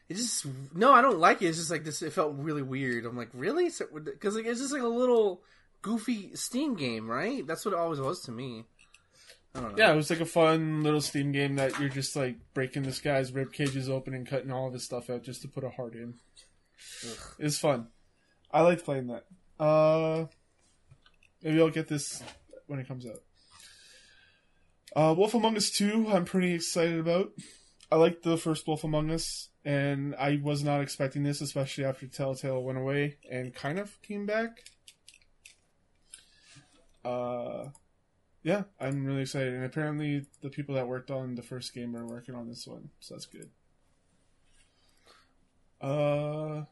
[0.09, 1.47] It just no, I don't like it.
[1.47, 2.03] It's just like this.
[2.03, 3.07] It felt really weird.
[3.07, 3.71] I'm like, really?
[4.05, 5.43] Because like, it's just like a little
[5.81, 7.47] goofy Steam game, right?
[7.47, 8.65] That's what it always was to me.
[9.55, 9.85] I don't know.
[9.85, 13.01] Yeah, it was like a fun little Steam game that you're just like breaking this
[13.01, 15.71] guy's rib cages open and cutting all of his stuff out just to put a
[15.71, 16.15] heart in.
[17.05, 17.19] Ugh.
[17.39, 17.89] It was fun.
[18.51, 19.25] I liked playing that.
[19.63, 20.27] Uh,
[21.43, 22.23] maybe I'll get this
[22.67, 23.23] when it comes out.
[24.95, 27.33] Uh, Wolf Among Us 2, I'm pretty excited about.
[27.93, 32.07] I liked the first Wolf Among Us, and I was not expecting this, especially after
[32.07, 34.65] Telltale went away and kind of came back.
[37.05, 37.67] Uh,
[38.43, 42.07] yeah, I'm really excited, and apparently the people that worked on the first game are
[42.07, 43.51] working on this one, so that's good.
[45.79, 46.65] Uh,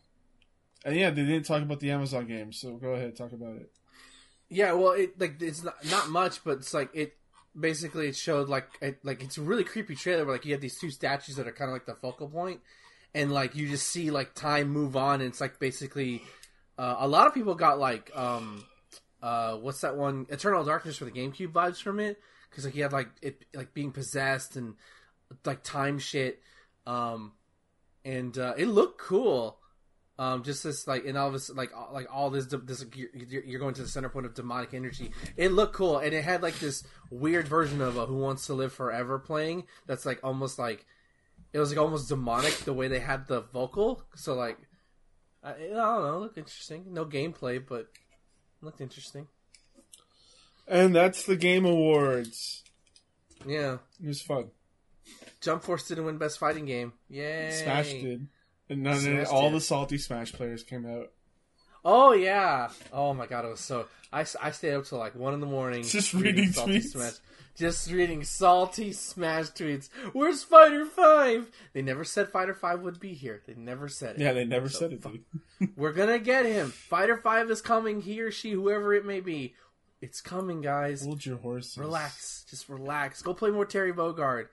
[0.86, 3.70] and yeah, they didn't talk about the Amazon game, so go ahead, talk about it.
[4.48, 7.14] Yeah, well, it like it's not not much, but it's like it
[7.58, 10.60] basically it showed like it, like it's a really creepy trailer where like you have
[10.60, 12.60] these two statues that are kind of like the focal point,
[13.14, 16.22] and like you just see like time move on, and it's like basically
[16.78, 18.64] uh, a lot of people got like um
[19.22, 22.18] uh what's that one Eternal Darkness for the GameCube vibes from it
[22.48, 24.74] because like you had like it like being possessed and
[25.44, 26.40] like time shit,
[26.86, 27.32] um,
[28.04, 29.58] and uh, it looked cool.
[30.20, 33.58] Um, just this like and all this like all- like all this this you're, you're
[33.58, 35.12] going to the center point of demonic energy.
[35.34, 38.54] It looked cool and it had like this weird version of a Who Wants to
[38.54, 39.64] Live Forever playing.
[39.86, 40.84] That's like almost like
[41.54, 44.02] it was like almost demonic the way they had the vocal.
[44.14, 44.58] So like
[45.42, 46.84] I, I don't know, it looked interesting.
[46.92, 49.26] No gameplay, but it looked interesting.
[50.68, 52.62] And that's the Game Awards.
[53.46, 54.50] Yeah, It was fun.
[55.40, 56.92] Jump Force didn't win Best Fighting Game.
[57.08, 57.50] Yay!
[57.50, 58.28] Smash did.
[58.70, 61.10] And none of Smash all the salty Smash players came out.
[61.84, 62.68] Oh yeah!
[62.92, 63.86] Oh my god, it was so.
[64.12, 66.90] I, I stayed up till like one in the morning, Just reading salty tweets.
[66.92, 67.12] Smash,
[67.56, 69.88] just reading salty Smash tweets.
[70.12, 71.50] Where's Fighter Five?
[71.72, 73.42] They never said Fighter Five would be here.
[73.46, 74.22] They never said it.
[74.22, 75.72] Yeah, they never So said it, dude.
[75.76, 76.70] We're gonna get him.
[76.70, 78.00] Fighter Five is coming.
[78.02, 79.54] He or she, whoever it may be,
[80.00, 81.02] it's coming, guys.
[81.04, 81.76] Hold your horses.
[81.78, 83.22] Relax, just relax.
[83.22, 84.46] Go play more Terry Bogard.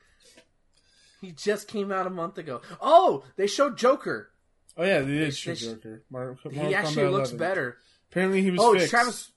[1.21, 2.61] He just came out a month ago.
[2.81, 4.29] Oh, they showed Joker.
[4.77, 6.03] Oh yeah, they did They shoot sh- Joker.
[6.51, 7.37] He actually looks 11.
[7.37, 7.77] better.
[8.11, 8.89] Apparently he was Oh, fixed.
[8.89, 9.31] Travis.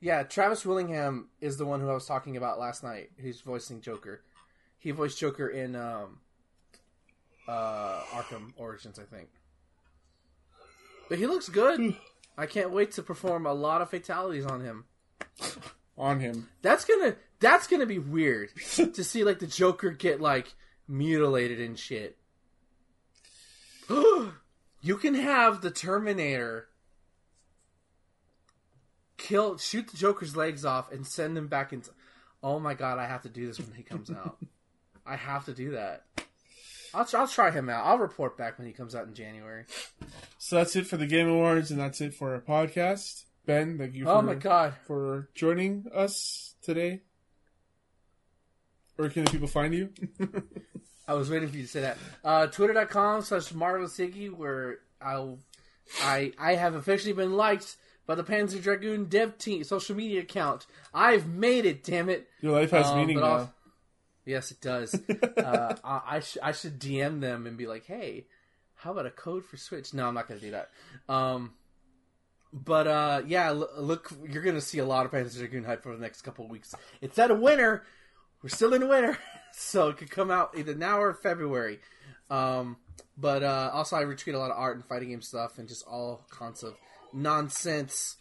[0.00, 3.10] Yeah, Travis Willingham is the one who I was talking about last night.
[3.18, 4.22] Who's voicing Joker?
[4.78, 6.20] He voiced Joker in um,
[7.46, 9.28] uh, Arkham Origins, I think.
[11.10, 11.94] But he looks good.
[12.38, 14.84] I can't wait to perform a lot of fatalities on him.
[15.98, 16.48] on him.
[16.62, 20.54] That's gonna that's gonna be weird to see like the Joker get like
[20.90, 22.18] mutilated and shit.
[23.88, 26.68] you can have the Terminator
[29.16, 31.90] kill shoot the Joker's legs off and send him back into
[32.42, 34.38] Oh my god, I have to do this when he comes out.
[35.06, 36.04] I have to do that.
[36.94, 37.84] I'll, I'll try him out.
[37.84, 39.64] I'll report back when he comes out in January.
[40.38, 43.24] So that's it for the Game Awards, and that's it for our podcast.
[43.46, 44.04] Ben, thank you.
[44.04, 44.74] Oh for, Oh my god.
[44.86, 47.02] for joining us today.
[48.96, 49.90] Where can the people find you?
[51.08, 51.98] I was waiting for you to say that.
[52.24, 55.38] Uh, Twitter.com slash Marvelous Iggy, where I'll,
[56.02, 60.66] I I have officially been liked by the Panzer Dragoon dev team social media account.
[60.94, 62.28] I've made it, damn it.
[62.40, 63.24] Your life has Um, meaning now.
[63.26, 63.54] I'll-
[64.26, 64.94] Yes, it does.
[65.38, 68.26] uh, I, I, sh- I should DM them and be like, hey,
[68.76, 69.92] how about a code for Switch?
[69.94, 70.70] No, I'm not going to do that.
[71.12, 71.54] Um,
[72.52, 75.82] but uh, yeah, l- look, you're going to see a lot of Panzer Dragoon hype
[75.82, 76.74] for the next couple of weeks.
[77.00, 77.84] It's at a winter.
[78.42, 79.18] We're still in winter,
[79.52, 81.80] so it could come out either now or February.
[82.30, 82.76] Um,
[83.16, 85.86] but uh, also, I retweet a lot of art and fighting game stuff and just
[85.86, 86.74] all kinds of
[87.12, 88.16] nonsense.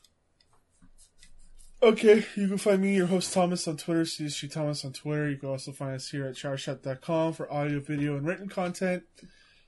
[1.82, 5.30] Okay, you can find me, your host Thomas, on Twitter, CSG Thomas on Twitter.
[5.30, 9.04] You can also find us here at showershot.com for audio, video, and written content.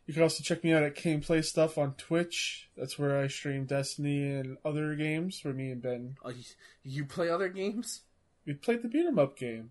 [0.06, 2.70] You can also check me out at Kane Play Stuff on Twitch.
[2.76, 6.16] That's where I stream Destiny and other games for me and Ben.
[6.26, 6.44] Oh, you,
[6.84, 8.02] you play other games?
[8.46, 9.70] We played the beat 'em up game.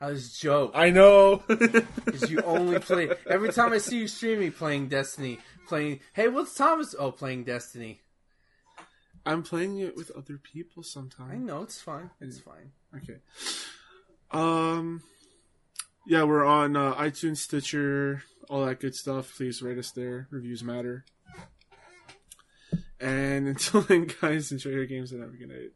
[0.00, 0.72] I was joke.
[0.74, 1.42] I know.
[1.48, 6.00] Because you only play every time I see you stream me playing Destiny, playing.
[6.12, 6.94] Hey, what's Thomas?
[6.98, 8.00] Oh, playing Destiny.
[9.26, 11.32] I'm playing it with other people sometimes.
[11.32, 12.10] I know it's fine.
[12.20, 12.72] It's fine.
[12.96, 13.18] Okay.
[14.30, 15.02] Um.
[16.06, 19.34] Yeah, we're on uh, iTunes, Stitcher, all that good stuff.
[19.36, 20.26] Please rate us there.
[20.30, 21.04] Reviews matter.
[22.98, 25.72] And until then, guys, enjoy your games and have a good night.